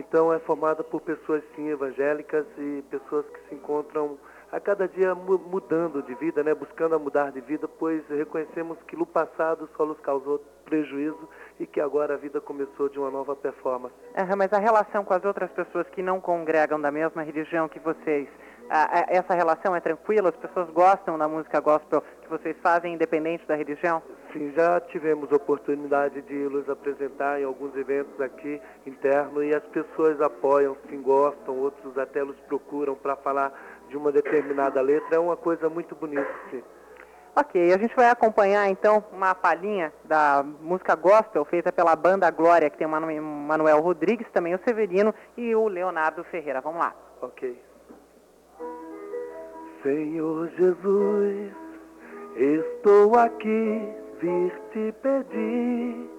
Então 0.00 0.32
é 0.32 0.38
formada 0.40 0.82
por 0.82 1.00
pessoas 1.02 1.42
sim 1.54 1.68
evangélicas 1.68 2.46
e 2.56 2.82
pessoas 2.90 3.26
que 3.26 3.40
se 3.48 3.54
encontram 3.54 4.16
a 4.50 4.58
cada 4.58 4.88
dia 4.88 5.14
mu- 5.14 5.38
mudando 5.38 6.02
de 6.02 6.14
vida, 6.14 6.42
né, 6.42 6.54
buscando 6.54 6.94
a 6.94 6.98
mudar 6.98 7.30
de 7.30 7.40
vida, 7.40 7.68
pois 7.68 8.02
reconhecemos 8.08 8.78
que 8.88 8.96
no 8.96 9.06
passado 9.06 9.68
só 9.76 9.84
nos 9.86 10.00
causou 10.00 10.42
prejuízo 10.64 11.28
e 11.60 11.66
que 11.66 11.80
agora 11.80 12.14
a 12.14 12.16
vida 12.16 12.40
começou 12.40 12.88
de 12.88 12.98
uma 12.98 13.10
nova 13.10 13.36
performance. 13.36 13.94
Aham, 14.16 14.36
mas 14.36 14.52
a 14.52 14.58
relação 14.58 15.04
com 15.04 15.14
as 15.14 15.24
outras 15.24 15.50
pessoas 15.52 15.86
que 15.90 16.02
não 16.02 16.20
congregam 16.20 16.80
da 16.80 16.90
mesma 16.90 17.22
religião 17.22 17.68
que 17.68 17.78
vocês, 17.78 18.28
ah, 18.70 18.88
ah, 19.00 19.04
essa 19.08 19.34
relação 19.34 19.76
é 19.76 19.80
tranquila? 19.80 20.30
As 20.30 20.36
pessoas 20.36 20.68
gostam 20.70 21.18
da 21.18 21.28
música 21.28 21.60
gospel 21.60 22.02
que 22.30 22.42
vocês 22.42 22.56
fazem, 22.62 22.94
independente 22.94 23.44
da 23.46 23.56
religião? 23.56 24.00
Sim, 24.32 24.52
já 24.54 24.80
tivemos 24.80 25.32
oportunidade 25.32 26.22
de 26.22 26.34
nos 26.34 26.68
apresentar 26.70 27.40
em 27.40 27.44
alguns 27.44 27.74
eventos 27.76 28.20
aqui 28.20 28.60
internos 28.86 29.44
e 29.44 29.52
as 29.52 29.64
pessoas 29.64 30.20
apoiam, 30.20 30.76
sim, 30.88 31.02
gostam, 31.02 31.56
outros 31.58 31.98
até 31.98 32.22
nos 32.22 32.36
procuram 32.40 32.94
para 32.94 33.16
falar 33.16 33.52
de 33.88 33.96
uma 33.96 34.12
determinada 34.12 34.80
letra. 34.80 35.16
É 35.16 35.18
uma 35.18 35.36
coisa 35.36 35.68
muito 35.68 35.96
bonita, 35.96 36.30
sim. 36.50 36.62
Ok, 37.34 37.72
a 37.72 37.78
gente 37.78 37.94
vai 37.94 38.10
acompanhar 38.10 38.68
então 38.68 39.04
uma 39.12 39.34
palhinha 39.34 39.92
da 40.04 40.44
música 40.60 40.94
gospel 40.94 41.44
feita 41.44 41.72
pela 41.72 41.94
banda 41.96 42.30
Glória, 42.30 42.68
que 42.68 42.76
tem 42.76 42.86
o 42.86 42.90
Manu 42.90 43.06
Manuel 43.22 43.80
Rodrigues, 43.80 44.26
também 44.32 44.54
o 44.54 44.60
Severino 44.64 45.14
e 45.36 45.54
o 45.54 45.66
Leonardo 45.68 46.22
Ferreira. 46.24 46.60
Vamos 46.60 46.80
lá. 46.80 46.94
Ok. 47.22 47.60
Senhor 49.82 50.48
Jesus, 50.58 51.52
estou 52.36 53.16
aqui, 53.16 53.88
vir 54.20 54.52
te 54.72 54.92
pedir. 55.02 56.10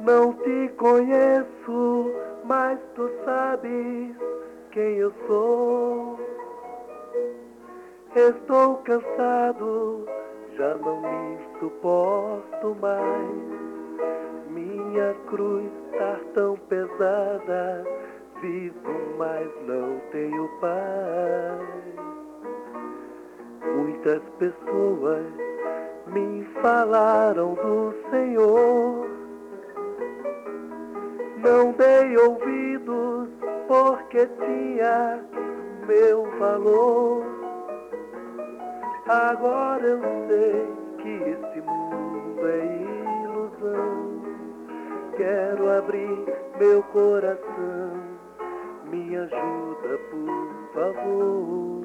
Não 0.00 0.32
te 0.32 0.68
conheço, 0.76 2.12
mas 2.44 2.78
tu 2.94 3.10
sabes 3.24 4.16
quem 4.70 4.96
eu 4.96 5.12
sou. 5.26 6.18
Estou 8.16 8.76
cansado, 8.78 10.06
já 10.56 10.74
não 10.76 11.00
me 11.00 11.38
suporto 11.60 12.76
mais. 12.80 13.50
Minha 14.48 15.14
cruz 15.28 15.70
está 15.92 16.18
tão 16.34 16.56
pesada, 16.56 17.84
vivo, 18.40 19.16
mas 19.16 19.48
não 19.66 20.00
tenho 20.10 20.48
paz. 20.60 21.79
Muitas 24.02 24.22
pessoas 24.38 25.26
me 26.06 26.42
falaram 26.62 27.52
do 27.52 27.94
Senhor. 28.08 29.06
Não 31.44 31.72
dei 31.72 32.16
ouvidos 32.16 33.28
porque 33.68 34.26
tinha 34.26 35.22
meu 35.86 36.24
valor. 36.38 37.26
Agora 39.06 39.86
eu 39.86 40.00
sei 40.28 40.66
que 41.02 41.22
esse 41.32 41.60
mundo 41.60 42.46
é 42.46 43.22
ilusão. 43.22 44.22
Quero 45.18 45.70
abrir 45.76 46.24
meu 46.58 46.82
coração. 46.84 48.00
Me 48.90 49.14
ajuda, 49.14 49.98
por 50.10 50.72
favor. 50.72 51.79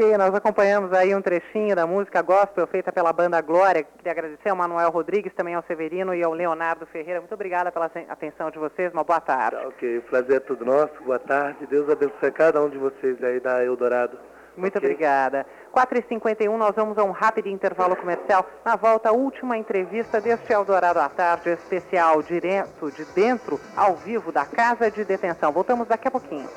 Ok, 0.00 0.16
nós 0.16 0.34
acompanhamos 0.34 0.94
aí 0.94 1.14
um 1.14 1.20
trechinho 1.20 1.76
da 1.76 1.86
música 1.86 2.22
gospel 2.22 2.66
feita 2.66 2.90
pela 2.90 3.12
banda 3.12 3.38
Glória. 3.42 3.84
Queria 3.98 4.12
agradecer 4.12 4.48
ao 4.48 4.56
Manuel 4.56 4.90
Rodrigues, 4.90 5.34
também 5.34 5.54
ao 5.54 5.62
Severino 5.64 6.14
e 6.14 6.24
ao 6.24 6.32
Leonardo 6.32 6.86
Ferreira. 6.86 7.20
Muito 7.20 7.34
obrigada 7.34 7.70
pela 7.70 7.84
atenção 8.08 8.50
de 8.50 8.58
vocês. 8.58 8.90
Uma 8.94 9.04
boa 9.04 9.20
tarde. 9.20 9.60
Tá, 9.60 9.68
ok, 9.68 9.98
o 9.98 10.02
prazer 10.04 10.36
é 10.36 10.40
todo 10.40 10.64
nosso. 10.64 10.94
Boa 11.04 11.18
tarde. 11.18 11.66
Deus 11.66 11.86
abençoe 11.90 12.32
cada 12.32 12.62
um 12.62 12.70
de 12.70 12.78
vocês 12.78 13.22
aí 13.22 13.40
da 13.40 13.62
Eldorado. 13.62 14.18
Muito 14.56 14.78
okay. 14.78 14.88
obrigada. 14.88 15.44
4h51, 15.70 16.56
nós 16.56 16.74
vamos 16.74 16.96
a 16.96 17.04
um 17.04 17.10
rápido 17.10 17.50
intervalo 17.50 17.94
comercial. 17.94 18.46
Na 18.64 18.76
volta, 18.76 19.10
a 19.10 19.12
última 19.12 19.58
entrevista 19.58 20.18
deste 20.18 20.50
Eldorado 20.50 20.98
à 20.98 21.10
Tarde, 21.10 21.50
especial, 21.50 22.22
direto 22.22 22.90
de 22.90 23.04
dentro, 23.12 23.60
ao 23.76 23.96
vivo, 23.96 24.32
da 24.32 24.46
Casa 24.46 24.90
de 24.90 25.04
Detenção. 25.04 25.52
Voltamos 25.52 25.86
daqui 25.86 26.08
a 26.08 26.10
pouquinho. 26.10 26.48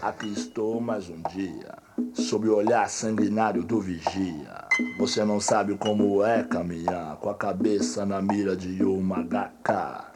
Aqui 0.00 0.32
estou 0.32 0.80
mais 0.80 1.10
um 1.10 1.20
dia, 1.28 1.74
sob 2.14 2.48
o 2.48 2.56
olhar 2.56 2.88
sanguinário 2.88 3.62
do 3.62 3.80
vigia. 3.80 4.66
Você 4.98 5.24
não 5.24 5.40
sabe 5.40 5.76
como 5.76 6.24
é 6.24 6.42
caminhar 6.42 7.16
com 7.16 7.30
a 7.30 7.34
cabeça 7.34 8.04
na 8.06 8.20
mira 8.20 8.56
de 8.56 8.82
uma 8.84 9.24
HK. 9.24 10.08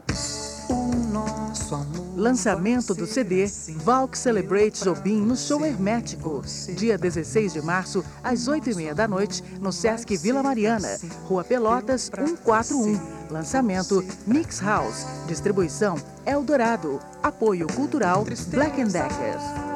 Lançamento 2.16 2.94
do 2.94 3.06
CD 3.06 3.46
Valk 3.76 4.16
Celebrate 4.16 4.84
Jobim 4.84 5.20
no 5.20 5.36
show 5.36 5.64
hermético. 5.64 6.42
Dia 6.76 6.96
16 6.98 7.54
de 7.54 7.62
março, 7.62 8.04
às 8.22 8.48
8h30 8.48 8.94
da 8.94 9.08
noite, 9.08 9.42
no 9.60 9.72
Sesc 9.72 10.16
Vila 10.16 10.42
Mariana, 10.42 10.98
Rua 11.24 11.42
Pelotas 11.42 12.10
141. 12.14 13.00
Lançamento 13.30 14.04
Mix 14.26 14.60
House. 14.60 15.06
Distribuição 15.26 15.96
Eldorado. 16.26 17.00
Apoio 17.22 17.66
cultural 17.68 18.24
Black 18.50 18.84
Decker. 18.84 19.71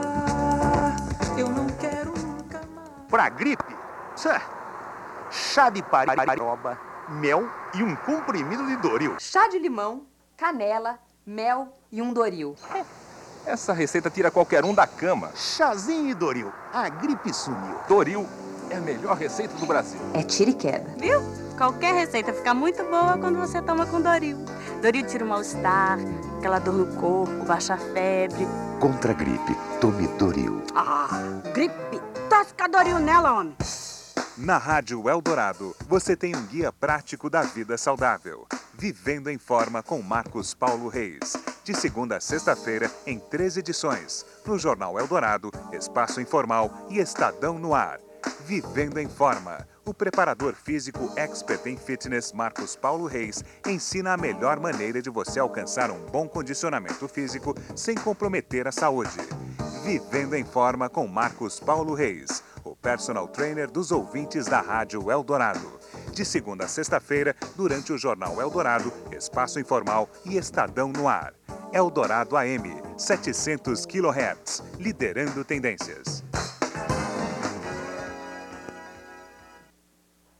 Pra 3.09 3.29
gripe, 3.29 3.77
chá 5.31 5.71
de 5.71 5.83
paroba, 5.83 6.79
mel 7.09 7.49
e 7.75 7.83
um 7.83 7.95
comprimido 7.95 8.67
de 8.67 8.77
Doril. 8.77 9.17
Chá 9.21 9.49
de 9.49 9.59
limão 9.59 10.03
canela, 10.37 10.99
mel 11.25 11.73
e 11.91 12.03
um 12.03 12.13
Doril. 12.13 12.57
Essa 13.47 13.73
receita 13.73 14.11
tira 14.11 14.29
qualquer 14.29 14.65
um 14.65 14.75
da 14.75 14.89
cama. 14.89 15.31
Chazinho 15.37 16.11
e 16.11 16.15
Doril. 16.15 16.53
A 16.73 16.89
gripe 16.89 17.33
sumiu. 17.33 17.77
Doril 17.89 18.27
é 18.71 18.77
a 18.77 18.81
melhor 18.81 19.17
receita 19.17 19.55
do 19.55 19.67
Brasil. 19.67 20.01
É 20.13 20.23
tira 20.25 20.51
e 20.51 20.55
queda. 20.55 20.93
Viu? 20.99 21.21
Qualquer 21.57 21.95
receita 21.95 22.33
fica 22.33 22.53
muito 22.53 22.83
boa 22.83 23.17
quando 23.17 23.39
você 23.39 23.63
toma 23.63 23.87
com 23.87 24.01
Doril. 24.01 24.37
Doril 24.83 25.07
tira 25.07 25.25
o 25.25 25.29
mal-estar, 25.29 25.99
aquela 26.39 26.59
dor 26.59 26.75
no 26.75 27.01
corpo, 27.01 27.45
baixa 27.47 27.75
a 27.75 27.79
febre. 27.79 28.47
Contra 28.81 29.13
a 29.13 29.15
gripe, 29.15 29.57
tome 29.81 30.09
Doril. 30.19 30.63
Ah, 30.75 31.09
gripe. 31.55 32.06
Tosca 32.29 32.69
Doril 32.69 32.99
nela, 32.99 33.33
homem. 33.33 33.57
Na 34.37 34.59
Rádio 34.59 35.09
Eldorado, 35.09 35.75
você 35.89 36.17
tem 36.17 36.35
um 36.35 36.47
guia 36.47 36.73
prático 36.73 37.31
da 37.31 37.43
vida 37.43 37.79
saudável. 37.79 38.47
Vivendo 38.75 39.31
em 39.31 39.39
Forma 39.39 39.83
com 39.83 40.03
Marcos 40.03 40.53
Paulo 40.53 40.89
Reis. 40.89 41.37
De 41.65 41.75
segunda 41.75 42.17
a 42.17 42.21
sexta-feira, 42.21 42.91
em 43.07 43.19
três 43.19 43.57
edições. 43.57 44.27
No 44.45 44.59
Jornal 44.59 44.99
Eldorado, 44.99 45.51
Espaço 45.73 46.21
Informal 46.21 46.87
e 46.91 46.99
Estadão 46.99 47.59
no 47.59 47.75
Ar. 47.75 48.01
Vivendo 48.45 48.99
em 48.99 49.09
Forma. 49.09 49.67
O 49.85 49.95
preparador 49.95 50.55
físico 50.55 51.13
expert 51.17 51.65
em 51.67 51.77
fitness 51.77 52.33
Marcos 52.33 52.75
Paulo 52.75 53.07
Reis 53.07 53.45
ensina 53.65 54.13
a 54.13 54.17
melhor 54.17 54.59
maneira 54.59 55.01
de 55.01 55.09
você 55.09 55.39
alcançar 55.39 55.93
um 55.93 56.05
bom 56.07 56.29
condicionamento 56.29 57.07
físico 57.07 57.55
sem 57.77 57.95
comprometer 57.95 58.67
a 58.67 58.73
saúde. 58.73 59.17
Vivendo 59.87 60.35
em 60.35 60.45
Forma 60.45 60.89
com 60.89 61.07
Marcos 61.07 61.61
Paulo 61.61 61.95
Reis 61.95 62.43
o 62.65 62.75
personal 62.75 63.29
trainer 63.29 63.71
dos 63.71 63.93
ouvintes 63.93 64.47
da 64.47 64.61
Rádio 64.61 65.13
Eldorado. 65.13 65.79
De 66.13 66.25
segunda 66.25 66.65
a 66.65 66.69
sexta-feira, 66.69 67.37
durante 67.55 67.93
o 67.93 67.99
Jornal 67.99 68.41
Eldorado, 68.41 68.93
Espaço 69.13 69.61
Informal 69.61 70.09
e 70.25 70.37
Estadão 70.37 70.89
no 70.89 71.07
Ar. 71.07 71.35
Eldorado 71.73 72.37
AM, 72.37 72.83
700 72.99 73.87
kHz, 73.87 74.65
liderando 74.77 75.45
tendências. 75.45 76.26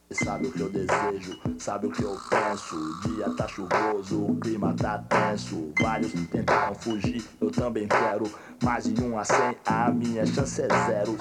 Sabe 0.09 0.47
o 0.47 0.51
que 0.53 0.61
eu 0.61 0.69
desejo, 0.69 1.37
sabe 1.59 1.87
o 1.87 1.91
que 1.91 2.01
eu 2.01 2.15
penso. 2.29 2.77
O 2.77 3.09
dia 3.09 3.25
tá 3.35 3.45
chuvoso, 3.45 4.31
o 4.31 4.39
clima 4.39 4.73
tá 4.73 5.03
tenso. 5.09 5.73
Vários 5.81 6.13
tentaram 6.29 6.73
fugir, 6.75 7.21
eu 7.41 7.51
também 7.51 7.89
quero. 7.89 8.23
Mais 8.63 8.85
de 8.85 9.03
um 9.03 9.19
a 9.19 9.25
cem, 9.25 9.57
a 9.65 9.91
minha 9.91 10.25
chance 10.25 10.61
é 10.61 10.67
zero. 10.67 11.17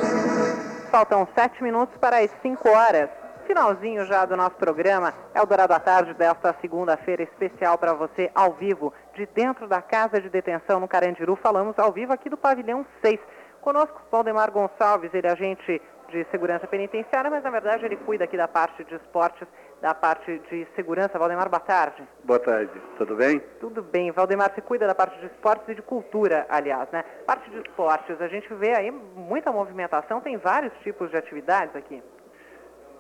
Faltam 0.92 1.26
sete 1.34 1.60
minutos 1.64 1.96
para 1.98 2.18
as 2.18 2.30
cinco 2.40 2.68
horas. 2.68 3.10
Finalzinho 3.48 4.06
já 4.06 4.24
do 4.24 4.36
nosso 4.36 4.54
programa, 4.54 5.12
Eldorado 5.34 5.72
à 5.72 5.80
Tarde 5.80 6.14
desta 6.14 6.54
segunda-feira 6.60 7.24
especial 7.24 7.76
para 7.78 7.92
você, 7.92 8.30
ao 8.34 8.52
vivo, 8.54 8.92
de 9.16 9.26
dentro 9.26 9.66
da 9.66 9.82
Casa 9.82 10.20
de 10.20 10.28
Detenção 10.28 10.78
no 10.78 10.86
Carandiru. 10.86 11.34
Falamos 11.34 11.76
ao 11.76 11.92
vivo 11.92 12.12
aqui 12.12 12.30
do 12.30 12.36
Pavilhão 12.36 12.86
6. 13.04 13.18
Conosco, 13.60 14.00
Valdemar 14.12 14.52
Gonçalves, 14.52 15.12
ele 15.12 15.26
é 15.26 15.32
agente 15.32 15.82
de 16.08 16.24
segurança 16.30 16.66
penitenciária, 16.66 17.30
mas 17.30 17.42
na 17.42 17.50
verdade 17.50 17.84
ele 17.84 17.96
cuida 17.96 18.24
aqui 18.24 18.36
da 18.36 18.48
parte 18.48 18.84
de 18.84 18.94
esportes, 18.94 19.46
da 19.80 19.94
parte 19.94 20.40
de 20.50 20.66
segurança. 20.74 21.18
Valdemar, 21.18 21.48
boa 21.48 21.60
tarde. 21.60 22.02
Boa 22.24 22.38
tarde, 22.38 22.72
tudo 22.98 23.16
bem? 23.16 23.40
Tudo 23.60 23.82
bem. 23.82 24.10
Valdemar, 24.10 24.52
você 24.54 24.60
cuida 24.60 24.86
da 24.86 24.94
parte 24.94 25.18
de 25.20 25.26
esportes 25.26 25.68
e 25.68 25.74
de 25.74 25.82
cultura, 25.82 26.46
aliás, 26.48 26.88
né? 26.90 27.04
Parte 27.26 27.50
de 27.50 27.58
esportes, 27.58 28.20
a 28.20 28.28
gente 28.28 28.52
vê 28.54 28.76
aí 28.76 28.90
muita 28.90 29.52
movimentação, 29.52 30.20
tem 30.20 30.36
vários 30.36 30.72
tipos 30.82 31.10
de 31.10 31.16
atividades 31.16 31.74
aqui. 31.74 32.02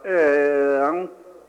É, 0.04 0.80
há 0.84 0.92
um 0.92 1.08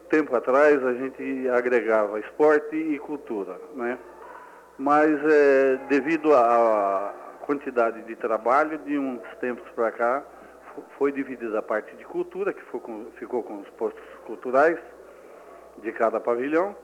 tempo 0.10 0.36
atrás 0.36 0.84
a 0.86 0.94
gente 0.94 1.50
agregava 1.50 2.20
esporte 2.20 2.76
e 2.76 2.98
cultura, 3.00 3.60
né? 3.76 3.98
Mas 4.78 5.20
é, 5.26 5.78
devido 5.90 6.36
à 6.36 7.14
quantidade 7.46 8.04
de 8.04 8.16
trabalho 8.16 8.78
de 8.80 8.98
uns 8.98 9.22
tempos 9.40 9.70
para 9.72 9.92
cá, 9.92 10.24
foi 10.98 11.12
dividida 11.12 11.60
a 11.60 11.62
parte 11.62 11.96
de 11.96 12.06
cultura, 12.06 12.54
que 12.54 12.62
com, 12.80 13.06
ficou 13.18 13.44
com 13.44 13.60
os 13.60 13.70
postos 13.72 14.04
culturais 14.26 14.78
de 15.80 15.92
cada 15.92 16.20
pavilhão, 16.20 16.76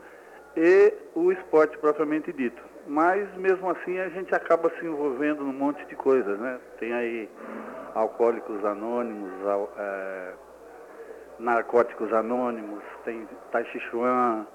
e 0.56 0.94
o 1.16 1.32
esporte 1.32 1.78
propriamente 1.78 2.32
dito. 2.32 2.62
Mas 2.86 3.34
mesmo 3.38 3.70
assim 3.70 3.98
a 4.00 4.10
gente 4.10 4.36
acaba 4.36 4.70
se 4.78 4.86
envolvendo 4.86 5.44
num 5.44 5.54
monte 5.54 5.84
de 5.86 5.96
coisas, 5.96 6.38
né? 6.40 6.60
Tem 6.80 6.94
aí 6.94 7.30
Alcoólicos 7.96 8.64
Anônimos, 8.66 9.32
ao- 9.48 9.74
é, 9.78 10.34
Narcóticos 11.40 12.14
Anônimos, 12.14 12.84
tem 13.04 13.28
Tai 13.52 13.66
Chuan, 13.90 14.46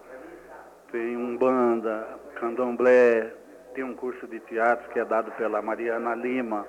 tem 0.93 1.17
Umbanda, 1.17 2.07
Candomblé, 2.37 3.33
tem 3.75 3.83
um 3.83 3.95
curso 3.95 4.27
de 4.27 4.41
teatro 4.41 4.89
que 4.91 4.99
é 4.99 5.05
dado 5.05 5.31
pela 5.33 5.61
Mariana 5.61 6.15
Lima, 6.15 6.67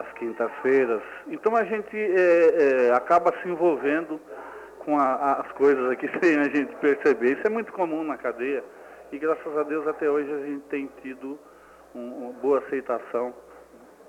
às 0.00 0.12
quintas-feiras. 0.14 1.02
Então 1.28 1.54
a 1.56 1.64
gente 1.64 1.96
é, 1.96 2.88
é, 2.88 2.92
acaba 2.94 3.32
se 3.42 3.48
envolvendo 3.48 4.20
com 4.78 4.98
a- 4.98 5.40
as 5.44 5.52
coisas 5.52 5.90
aqui 5.90 6.08
sem 6.22 6.38
a 6.38 6.44
gente 6.44 6.74
perceber. 6.76 7.32
Isso 7.38 7.46
é 7.46 7.50
muito 7.50 7.72
comum 7.72 8.02
na 8.04 8.16
cadeia 8.16 8.62
e 9.12 9.18
graças 9.18 9.56
a 9.56 9.62
Deus 9.62 9.86
até 9.86 10.08
hoje 10.10 10.32
a 10.32 10.38
gente 10.46 10.62
tem 10.68 10.88
tido 11.02 11.38
um- 11.94 12.24
uma 12.28 12.32
boa 12.34 12.58
aceitação, 12.58 13.34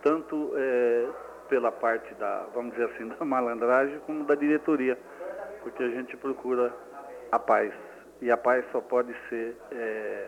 tanto 0.02 0.52
é, 0.56 1.06
pela 1.50 1.72
parte 1.72 2.14
da, 2.16 2.46
vamos 2.54 2.72
dizer 2.74 2.86
assim, 2.94 3.08
da 3.18 3.26
malandragem 3.26 4.00
como 4.06 4.24
da 4.26 4.36
diretoria, 4.36 4.98
porque 5.64 5.84
a 5.84 5.90
gente 5.90 6.16
procura 6.18 6.74
a 7.32 7.40
paz. 7.40 7.74
E 8.22 8.30
a 8.32 8.38
paz 8.38 8.66
só 8.72 8.82
pode 8.82 9.16
ser 9.30 9.56
é, 9.72 10.28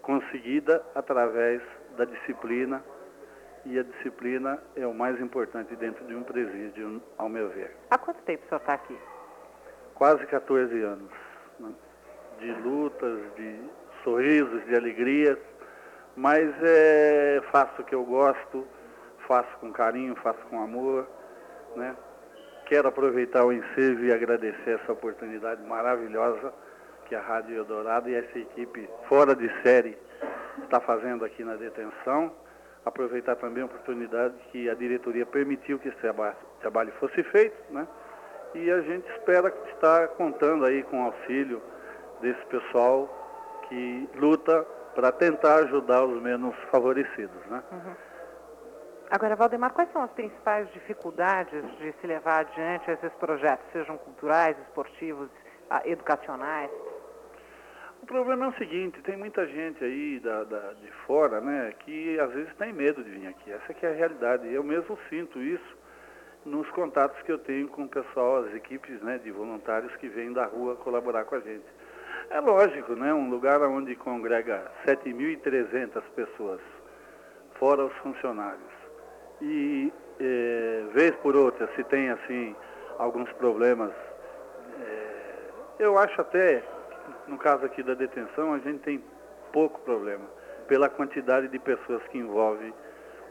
conseguida 0.00 0.82
através 0.94 1.60
da 1.96 2.04
disciplina, 2.04 2.82
e 3.64 3.78
a 3.78 3.82
disciplina 3.82 4.62
é 4.76 4.86
o 4.86 4.94
mais 4.94 5.20
importante 5.20 5.74
dentro 5.76 6.04
de 6.06 6.14
um 6.14 6.22
presídio, 6.22 7.00
ao 7.16 7.28
meu 7.28 7.48
ver. 7.50 7.76
Há 7.90 7.98
quanto 7.98 8.22
tempo 8.22 8.44
o 8.44 8.48
senhor 8.48 8.60
está 8.60 8.74
aqui? 8.74 8.96
Quase 9.94 10.26
14 10.26 10.82
anos, 10.82 11.10
né? 11.60 11.72
de 12.40 12.52
lutas, 12.60 13.20
de 13.36 13.60
sorrisos, 14.02 14.64
de 14.66 14.74
alegrias, 14.74 15.38
mas 16.16 16.50
é, 16.62 17.40
faço 17.52 17.82
o 17.82 17.84
que 17.84 17.94
eu 17.94 18.04
gosto, 18.04 18.66
faço 19.26 19.56
com 19.58 19.72
carinho, 19.72 20.14
faço 20.16 20.40
com 20.50 20.62
amor, 20.62 21.08
né? 21.76 21.96
Quero 22.66 22.88
aproveitar 22.88 23.44
o 23.44 23.52
ensejo 23.52 24.04
e 24.04 24.12
agradecer 24.12 24.80
essa 24.80 24.92
oportunidade 24.92 25.62
maravilhosa 25.62 26.52
que 27.06 27.14
a 27.14 27.20
Rádio 27.20 27.56
Eldorado 27.56 28.08
e 28.08 28.14
essa 28.14 28.38
equipe 28.38 28.88
fora 29.08 29.34
de 29.34 29.48
série 29.62 29.96
está 30.62 30.80
fazendo 30.80 31.24
aqui 31.24 31.44
na 31.44 31.56
detenção. 31.56 32.32
Aproveitar 32.84 33.36
também 33.36 33.62
a 33.62 33.66
oportunidade 33.66 34.34
que 34.50 34.68
a 34.68 34.74
diretoria 34.74 35.24
permitiu 35.24 35.78
que 35.78 35.88
esse 35.88 35.96
traba- 35.98 36.34
trabalho 36.60 36.92
fosse 36.98 37.22
feito, 37.24 37.56
né? 37.72 37.86
E 38.54 38.70
a 38.70 38.80
gente 38.82 39.08
espera 39.12 39.48
estar 39.72 40.08
contando 40.08 40.64
aí 40.64 40.82
com 40.84 41.00
o 41.02 41.06
auxílio 41.06 41.62
desse 42.20 42.44
pessoal 42.46 43.08
que 43.68 44.08
luta 44.16 44.62
para 44.94 45.10
tentar 45.12 45.56
ajudar 45.60 46.04
os 46.04 46.20
menos 46.20 46.54
favorecidos, 46.70 47.46
né? 47.46 47.62
Uhum. 47.72 47.94
Agora, 49.10 49.36
Valdemar, 49.36 49.72
quais 49.72 49.90
são 49.92 50.02
as 50.02 50.10
principais 50.12 50.68
dificuldades 50.72 51.62
de 51.78 51.92
se 52.00 52.06
levar 52.06 52.40
adiante 52.40 52.90
esses 52.90 53.12
projetos, 53.14 53.64
sejam 53.72 53.96
culturais, 53.98 54.56
esportivos, 54.66 55.28
ah, 55.70 55.82
educacionais? 55.84 56.70
O 58.02 58.06
problema 58.06 58.46
é 58.46 58.48
o 58.48 58.54
seguinte, 58.54 59.00
tem 59.02 59.16
muita 59.16 59.46
gente 59.46 59.82
aí 59.84 60.18
da, 60.18 60.42
da- 60.44 60.72
de 60.72 60.90
fora, 61.06 61.40
né, 61.40 61.72
que 61.80 62.18
às 62.18 62.32
vezes 62.32 62.52
tem 62.56 62.72
medo 62.72 63.02
de 63.02 63.10
vir 63.10 63.28
aqui. 63.28 63.52
Essa 63.52 63.72
que 63.72 63.86
é 63.86 63.90
a 63.90 63.94
realidade. 63.94 64.52
Eu 64.52 64.64
mesmo 64.64 64.98
sinto 65.08 65.40
isso 65.40 65.76
nos 66.44 66.68
contatos 66.70 67.22
que 67.22 67.30
eu 67.30 67.38
tenho 67.38 67.68
com 67.68 67.84
o 67.84 67.88
pessoal, 67.88 68.38
as 68.44 68.52
equipes 68.54 69.00
né, 69.02 69.18
de 69.22 69.30
voluntários 69.30 69.94
que 69.96 70.08
vêm 70.08 70.32
da 70.32 70.44
rua 70.46 70.74
colaborar 70.76 71.24
com 71.24 71.36
a 71.36 71.40
gente. 71.40 71.64
É 72.30 72.40
lógico, 72.40 72.94
né, 72.94 73.14
um 73.14 73.30
lugar 73.30 73.62
onde 73.62 73.94
congrega 73.94 74.64
7.300 74.84 76.02
pessoas, 76.16 76.60
fora 77.54 77.84
os 77.84 77.92
funcionários. 77.98 78.72
E, 79.40 79.92
eh, 80.18 80.84
vez 80.92 81.14
por 81.16 81.36
outra, 81.36 81.68
se 81.76 81.84
tem, 81.84 82.10
assim, 82.10 82.56
alguns 82.98 83.30
problemas, 83.34 83.92
eh, 84.80 85.50
eu 85.78 85.96
acho 85.98 86.20
até, 86.20 86.62
no 87.32 87.38
caso 87.38 87.64
aqui 87.64 87.82
da 87.82 87.94
detenção, 87.94 88.52
a 88.52 88.58
gente 88.58 88.80
tem 88.80 89.02
pouco 89.52 89.80
problema, 89.80 90.24
pela 90.68 90.88
quantidade 90.88 91.48
de 91.48 91.58
pessoas 91.58 92.02
que 92.08 92.18
envolve 92.18 92.72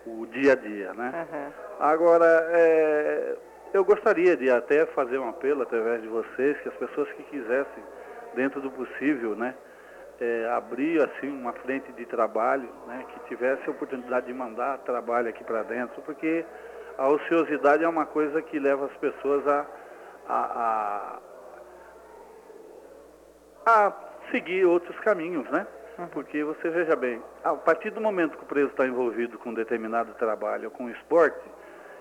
o 0.08 0.26
dia 0.26 0.54
a 0.54 0.56
dia, 0.56 0.94
né? 0.94 1.54
Agora, 1.80 2.26
é, 2.26 3.38
eu 3.74 3.86
gostaria 3.86 4.36
de 4.36 4.50
até 4.50 4.88
fazer 4.88 5.20
um 5.20 5.30
apelo 5.30 5.62
através 5.62 6.02
de 6.02 6.08
vocês, 6.08 6.60
que 6.62 6.70
as 6.70 6.76
pessoas 6.76 7.12
que 7.12 7.24
quisessem, 7.24 7.84
dentro 8.34 8.60
do 8.60 8.72
possível, 8.72 9.36
né, 9.36 9.54
é, 10.20 10.50
abrir 10.52 11.02
assim 11.02 11.30
uma 11.30 11.54
frente 11.54 11.92
de 11.92 12.06
trabalho, 12.06 12.70
né, 12.88 13.06
que 13.08 13.20
tivesse 13.30 13.68
a 13.68 13.72
oportunidade 13.72 14.26
de 14.26 14.34
mandar 14.34 14.80
trabalho 14.80 15.30
aqui 15.30 15.44
para 15.44 15.62
dentro, 15.64 16.02
porque 16.02 16.44
a 16.98 17.08
ociosidade 17.08 17.84
é 17.84 17.88
uma 17.88 18.06
coisa 18.06 18.42
que 18.42 18.58
leva 18.58 18.86
as 18.86 18.98
pessoas 18.98 19.48
a, 19.48 19.66
a, 20.28 20.36
a, 20.36 21.20
a 23.66 23.92
seguir 24.32 24.66
outros 24.66 24.98
caminhos, 25.00 25.50
né? 25.50 25.66
Porque 26.12 26.44
você 26.44 26.70
veja 26.70 26.96
bem, 26.96 27.22
a 27.44 27.54
partir 27.54 27.92
do 27.92 28.02
momento 28.02 28.38
que 28.38 28.44
o 28.44 28.48
preso 28.48 28.70
está 28.70 28.88
envolvido 28.88 29.38
com 29.38 29.50
um 29.50 29.54
determinado 29.54 30.14
trabalho 30.14 30.66
ou 30.66 30.72
com 30.72 30.90
esporte, 30.90 31.40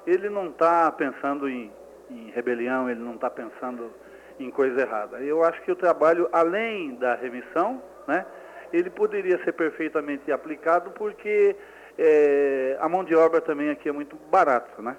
ele 0.06 0.30
não 0.30 0.48
está 0.48 0.90
pensando 0.92 1.48
em, 1.48 1.70
em 2.10 2.30
rebelião, 2.30 2.88
ele 2.88 3.00
não 3.00 3.14
está 3.14 3.28
pensando 3.28 3.92
em 4.38 4.50
coisa 4.50 4.80
errada. 4.80 5.18
Eu 5.18 5.44
acho 5.44 5.60
que 5.62 5.70
o 5.70 5.76
trabalho, 5.76 6.28
além 6.32 6.94
da 6.94 7.14
remissão, 7.14 7.82
né, 8.08 8.24
ele 8.72 8.88
poderia 8.88 9.42
ser 9.44 9.52
perfeitamente 9.52 10.32
aplicado 10.32 10.90
porque 10.92 11.54
eh, 11.98 12.78
a 12.80 12.88
mão 12.88 13.04
de 13.04 13.14
obra 13.14 13.40
também 13.40 13.70
aqui 13.70 13.88
é 13.88 13.92
muito 13.92 14.16
barata, 14.30 14.80
né? 14.80 14.96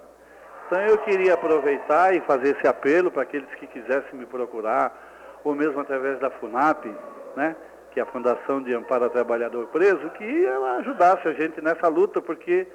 Então 0.67 0.79
eu 0.81 0.97
queria 0.99 1.33
aproveitar 1.33 2.15
e 2.15 2.21
fazer 2.21 2.55
esse 2.55 2.67
apelo 2.67 3.11
para 3.11 3.23
aqueles 3.23 3.49
que 3.55 3.67
quisessem 3.67 4.17
me 4.17 4.25
procurar, 4.25 5.10
ou 5.43 5.55
mesmo 5.55 5.79
através 5.79 6.19
da 6.19 6.29
FUNAP, 6.29 6.85
né, 7.35 7.55
que 7.91 7.99
é 7.99 8.03
a 8.03 8.05
Fundação 8.05 8.61
de 8.61 8.73
Amparo 8.73 9.05
ao 9.05 9.09
Trabalhador 9.09 9.67
Preso, 9.67 10.09
que 10.11 10.45
ela 10.45 10.77
ajudasse 10.77 11.27
a 11.27 11.33
gente 11.33 11.61
nessa 11.61 11.87
luta, 11.87 12.21
porque 12.21 12.67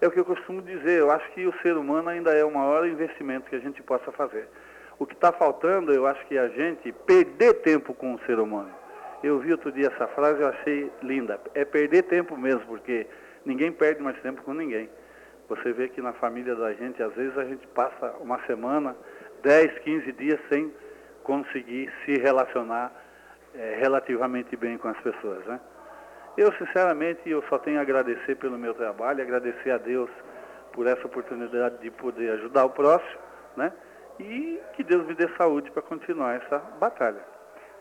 é 0.00 0.06
o 0.06 0.10
que 0.10 0.18
eu 0.18 0.24
costumo 0.24 0.62
dizer, 0.62 0.98
eu 0.98 1.10
acho 1.10 1.30
que 1.32 1.46
o 1.46 1.54
ser 1.60 1.76
humano 1.76 2.08
ainda 2.08 2.32
é 2.32 2.44
o 2.44 2.50
maior 2.50 2.86
investimento 2.86 3.48
que 3.48 3.56
a 3.56 3.60
gente 3.60 3.82
possa 3.82 4.10
fazer. 4.12 4.48
O 4.98 5.06
que 5.06 5.14
está 5.14 5.32
faltando, 5.32 5.92
eu 5.92 6.06
acho 6.06 6.24
que 6.26 6.38
a 6.38 6.48
gente 6.48 6.92
perder 6.92 7.54
tempo 7.54 7.94
com 7.94 8.14
o 8.14 8.20
ser 8.20 8.38
humano. 8.38 8.70
Eu 9.22 9.38
vi 9.38 9.52
outro 9.52 9.70
dia 9.70 9.86
essa 9.86 10.08
frase, 10.08 10.42
eu 10.42 10.48
achei 10.48 10.90
linda. 11.02 11.40
É 11.54 11.64
perder 11.64 12.02
tempo 12.04 12.36
mesmo, 12.36 12.62
porque 12.66 13.06
ninguém 13.44 13.70
perde 13.70 14.02
mais 14.02 14.20
tempo 14.20 14.42
com 14.42 14.52
ninguém. 14.52 14.88
Você 15.48 15.72
vê 15.72 15.88
que 15.88 16.00
na 16.00 16.12
família 16.14 16.56
da 16.56 16.72
gente, 16.72 17.02
às 17.02 17.12
vezes 17.14 17.36
a 17.38 17.44
gente 17.44 17.66
passa 17.68 18.14
uma 18.20 18.44
semana, 18.46 18.96
10, 19.42 19.78
15 19.80 20.12
dias 20.12 20.40
sem 20.48 20.72
conseguir 21.22 21.92
se 22.04 22.14
relacionar 22.18 22.92
eh, 23.54 23.76
relativamente 23.78 24.56
bem 24.56 24.78
com 24.78 24.88
as 24.88 24.98
pessoas, 25.00 25.44
né? 25.46 25.60
Eu, 26.36 26.52
sinceramente, 26.54 27.28
eu 27.28 27.42
só 27.48 27.58
tenho 27.58 27.78
a 27.78 27.82
agradecer 27.82 28.36
pelo 28.36 28.58
meu 28.58 28.72
trabalho, 28.74 29.22
agradecer 29.22 29.70
a 29.70 29.78
Deus 29.78 30.10
por 30.72 30.86
essa 30.86 31.06
oportunidade 31.06 31.78
de 31.78 31.90
poder 31.90 32.32
ajudar 32.32 32.64
o 32.64 32.70
próximo, 32.70 33.20
né? 33.56 33.72
E 34.18 34.60
que 34.74 34.82
Deus 34.82 35.06
me 35.06 35.14
dê 35.14 35.28
saúde 35.36 35.70
para 35.70 35.82
continuar 35.82 36.36
essa 36.36 36.58
batalha. 36.80 37.31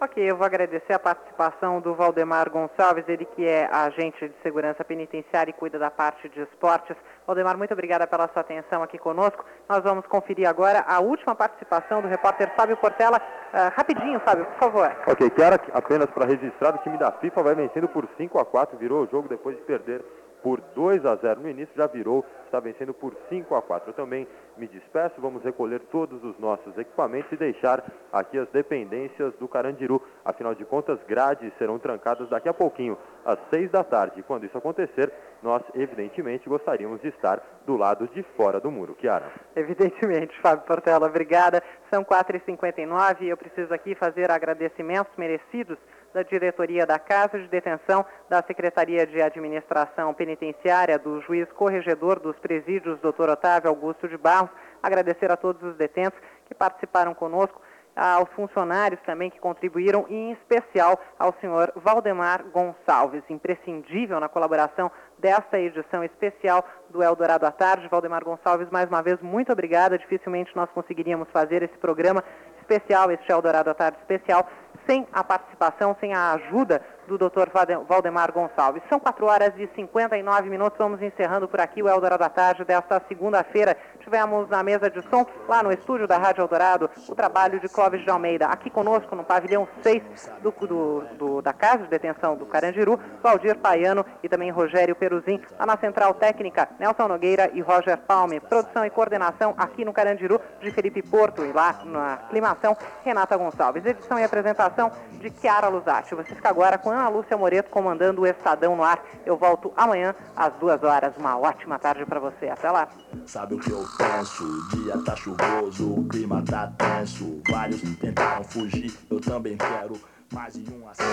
Ok, 0.04 0.18
eu 0.18 0.36
vou 0.36 0.48
agradecer 0.48 0.94
a 0.94 0.98
participação 0.98 1.80
do 1.80 1.94
Valdemar 1.94 2.50
Gonçalves, 2.50 3.08
ele 3.08 3.24
que 3.24 3.48
é 3.48 3.70
agente 3.72 4.28
de 4.28 4.34
segurança 4.42 4.84
penitenciária 4.84 5.52
e 5.52 5.54
cuida 5.54 5.78
da 5.78 5.92
parte 5.92 6.28
de 6.28 6.42
esportes. 6.42 6.98
Valdemar, 7.28 7.56
muito 7.56 7.72
obrigada 7.72 8.08
pela 8.08 8.28
sua 8.30 8.42
atenção 8.42 8.82
aqui 8.82 8.98
conosco. 8.98 9.46
Nós 9.70 9.84
vamos 9.84 10.08
conferir 10.08 10.50
agora 10.50 10.84
a 10.88 11.00
última 11.00 11.36
participação 11.36 12.02
do 12.02 12.08
repórter 12.08 12.52
Fábio 12.56 12.78
Portela. 12.78 13.22
Ah, 13.54 13.72
rapidinho, 13.78 14.20
Fábio, 14.22 14.46
por 14.46 14.58
favor. 14.58 14.92
Ok, 15.06 15.30
Kiara, 15.30 15.62
apenas 15.72 16.10
para 16.10 16.26
registrar, 16.26 16.74
o 16.74 16.80
time 16.80 16.98
da 16.98 17.12
FIFA 17.12 17.44
vai 17.44 17.54
vencendo 17.54 17.88
por 17.88 18.10
5 18.18 18.40
a 18.40 18.46
4 18.46 18.80
virou 18.80 19.04
o 19.04 19.08
jogo 19.08 19.30
depois 19.30 19.56
de 19.56 19.62
perder 19.62 20.04
por 20.43 20.62
2 20.75 21.06
a 21.06 21.15
0 21.15 21.41
no 21.41 21.49
início, 21.49 21.73
já 21.75 21.88
virou, 21.88 22.25
está 22.45 22.60
vencendo 22.60 22.93
por 22.93 23.15
5 23.30 23.56
a 23.56 23.62
4. 23.62 23.89
Eu 23.89 23.93
também 23.93 24.27
me 24.58 24.67
despeço, 24.67 25.19
vamos 25.19 25.43
recolher 25.43 25.80
todos 25.91 26.23
os 26.23 26.38
nossos 26.38 26.77
equipamentos 26.77 27.32
e 27.32 27.38
deixar 27.38 27.84
aqui 28.12 28.38
as 28.38 28.49
dependências 28.49 29.34
do 29.36 29.47
Carandiru. 29.47 30.01
Afinal 30.25 30.54
de 30.54 30.65
contas, 30.65 30.99
grades 31.08 31.51
serão 31.58 31.80
trancadas 31.80 32.30
daqui 32.30 32.49
a 32.49 32.54
pouquinho, 32.54 32.97
às 33.25 33.39
6 33.54 33.71
da 33.71 33.84
tarde. 33.84 34.23
Quando 34.23 34.45
isso 34.45 34.58
acontecer, 34.58 35.12
nós, 35.41 35.63
evidentemente, 35.73 36.49
gostaríamos 36.49 37.01
de 37.01 37.08
estar 37.08 37.41
do 37.65 37.77
lado 37.77 38.08
de 38.10 38.23
fora 38.36 38.60
do 38.60 38.69
muro. 38.69 38.95
Kiara. 38.95 39.32
Evidentemente, 39.56 40.39
Fábio 40.41 40.65
Portela, 40.65 41.08
obrigada. 41.08 41.63
São 41.89 42.04
4h59 42.04 43.21
e 43.21 43.30
eu 43.30 43.38
preciso 43.38 43.73
aqui 43.73 43.95
fazer 43.95 44.30
agradecimentos 44.30 45.12
merecidos 45.17 45.77
da 46.13 46.24
diretoria 46.24 46.86
da 46.86 47.00
Casa 47.00 47.39
de 47.39 47.47
Detenção, 47.47 48.06
da 48.30 48.41
Secretaria 48.41 49.06
de 49.06 49.21
Administração 49.21 50.13
Penitenciária, 50.13 51.00
do 51.00 51.21
juiz 51.21 51.52
corregedor 51.54 52.19
dos 52.19 52.38
presídios, 52.39 53.00
Dr. 53.00 53.30
Otávio 53.30 53.69
Augusto 53.69 54.08
de 54.08 54.17
Barros, 54.17 54.52
agradecer 54.82 55.32
a 55.32 55.38
todos 55.38 55.62
os 55.63 55.76
detentos 55.76 56.19
que 56.47 56.54
participaram 56.54 57.13
conosco, 57.13 57.62
aos 57.95 58.30
funcionários 58.30 59.02
também 59.02 59.30
que 59.30 59.39
contribuíram 59.39 60.06
e 60.10 60.15
em 60.15 60.32
especial 60.32 61.00
ao 61.19 61.34
senhor 61.41 61.71
Valdemar 61.76 62.43
Gonçalves, 62.45 63.24
imprescindível 63.30 64.19
na 64.19 64.30
colaboração 64.30 64.89
desta 65.19 65.60
edição 65.60 66.04
especial 66.04 66.65
do 66.89 67.04
Eldorado 67.04 67.45
à 67.45 67.52
Tarde. 67.52 67.88
Valdemar 67.89 68.24
Gonçalves, 68.24 68.69
mais 68.69 68.88
uma 68.88 69.04
vez, 69.04 69.21
muito 69.21 69.52
obrigada. 69.52 69.97
Dificilmente 69.97 70.56
nós 70.56 70.69
conseguiríamos 70.71 71.30
fazer 71.32 71.63
esse 71.63 71.78
programa 71.78 72.24
especial, 72.62 73.12
este 73.12 73.30
Eldorado 73.32 73.69
à 73.69 73.74
Tarde 73.74 73.97
especial, 74.00 74.47
sem 74.86 75.08
a 75.12 75.24
participação, 75.24 75.96
sem 76.00 76.13
a 76.13 76.34
ajuda 76.34 76.82
do 77.08 77.18
Dr. 77.18 77.50
Valdemar 77.88 78.32
Gonçalves. 78.32 78.84
São 78.90 79.00
4 79.00 79.26
horas 79.26 79.54
e 79.58 79.68
59 79.76 80.50
minutos, 80.50 80.78
vamos 80.78 81.02
encerrando 81.02 81.48
por 81.48 81.60
aqui 81.60 81.82
o 81.82 81.90
Eldorado 81.90 82.22
da 82.22 82.30
Tarde 82.30 82.64
desta 82.64 83.02
segunda-feira. 83.08 83.76
Tivemos 84.00 84.50
na 84.50 84.62
mesa 84.64 84.90
de 84.90 85.02
som, 85.10 85.26
lá 85.48 85.64
no 85.64 85.72
estúdio 85.72 86.08
da 86.08 86.18
Rádio 86.18 86.42
Eldorado, 86.42 86.90
o 87.08 87.16
trabalho 87.16 87.60
de 87.60 87.68
Clóvis 87.68 88.04
de 88.04 88.10
Almeida. 88.10 88.48
Aqui 88.48 88.70
conosco, 88.70 89.16
no 89.16 89.24
pavilhão 89.24 89.68
6 89.82 90.32
do, 90.42 90.52
do, 90.52 91.02
do, 91.18 91.42
da 91.42 91.54
Casa 91.54 91.84
de 91.84 91.90
Detenção 91.90 92.36
do 92.36 92.46
Carandiru, 92.46 93.00
Valdir 93.22 93.58
Paiano 93.58 94.06
e 94.22 94.30
também 94.30 94.52
Rogério 94.52 94.96
Peruzin. 94.96 95.42
Lá 95.60 95.66
na 95.66 95.78
Central 95.78 96.14
Técnica, 96.14 96.70
Nelson 96.80 97.08
Nogueira 97.08 97.50
e 97.54 97.62
Roger 97.62 97.98
Palme. 97.98 98.40
Produção 98.40 98.86
e 98.86 98.90
coordenação 98.90 99.54
aqui 99.58 99.84
no 99.84 99.94
Carandiru, 99.94 100.40
de 100.60 100.72
Felipe 100.72 101.02
Porto 101.02 101.44
e 101.44 101.52
lá 101.52 101.82
na 101.86 102.14
aclimação, 102.14 102.76
Renata 103.04 103.38
Gonçalves. 103.38 103.86
Edição 103.86 104.20
e 104.20 104.24
apresentação 104.24 104.92
de 105.14 105.32
Chiara 105.40 105.68
Luzatti. 105.68 106.16
Você 106.16 106.36
fica 106.36 106.50
agora 106.50 106.78
com 106.78 106.90
Ana 106.91 107.10
Lúcia 107.10 107.38
Moreto 107.38 107.69
comandando 107.69 108.21
o 108.21 108.27
Estadão 108.27 108.75
no 108.75 108.84
ar. 108.84 109.04
Eu 109.25 109.38
volto 109.38 109.71
amanhã 109.75 110.15
às 110.36 110.54
duas 110.54 110.84
horas. 110.84 111.15
Uma 111.17 111.38
ótima 111.38 111.80
tarde 111.80 112.06
para 112.06 112.19
você. 112.19 112.49
Até 112.49 112.69
lá. 112.69 112.88
Sabe 113.25 113.56
o 113.56 113.60
que 113.60 113.71
eu 113.71 113.84
penso? 113.97 114.43
O 114.43 114.69
dia 114.77 114.97
tá 115.04 115.15
chuvoso, 115.15 115.93
o 115.93 116.08
clima 116.08 116.43
tá 116.43 116.71
tenso. 116.77 117.41
Vários 117.49 117.82
tentaram 117.97 118.43
fugir, 118.43 118.93
eu 119.10 119.19
também 119.19 119.58
quero 119.58 119.93
mais 120.34 120.54
de 120.54 120.73
um 120.73 120.88
assim. 120.89 121.04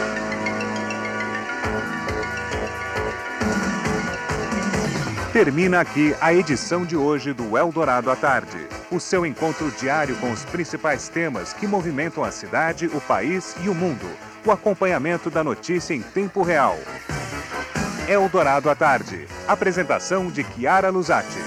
Termina 5.32 5.80
aqui 5.80 6.16
a 6.20 6.32
edição 6.32 6.84
de 6.84 6.96
hoje 6.96 7.32
do 7.32 7.56
Eldorado 7.56 8.10
à 8.10 8.16
Tarde. 8.16 8.66
O 8.90 8.98
seu 8.98 9.26
encontro 9.26 9.70
diário 9.72 10.16
com 10.16 10.32
os 10.32 10.44
principais 10.46 11.08
temas 11.08 11.52
que 11.52 11.66
movimentam 11.66 12.24
a 12.24 12.30
cidade, 12.30 12.86
o 12.86 13.00
país 13.02 13.54
e 13.62 13.68
o 13.68 13.74
mundo. 13.74 14.08
O 14.44 14.51
acompanhamento 14.51 15.31
da 15.31 15.42
notícia 15.44 15.94
em 15.94 16.01
tempo 16.01 16.42
real. 16.42 16.77
Eldorado 18.09 18.70
à 18.70 18.74
Tarde. 18.74 19.27
Apresentação 19.46 20.31
de 20.31 20.42
Chiara 20.42 20.88
Luzatti. 20.88 21.38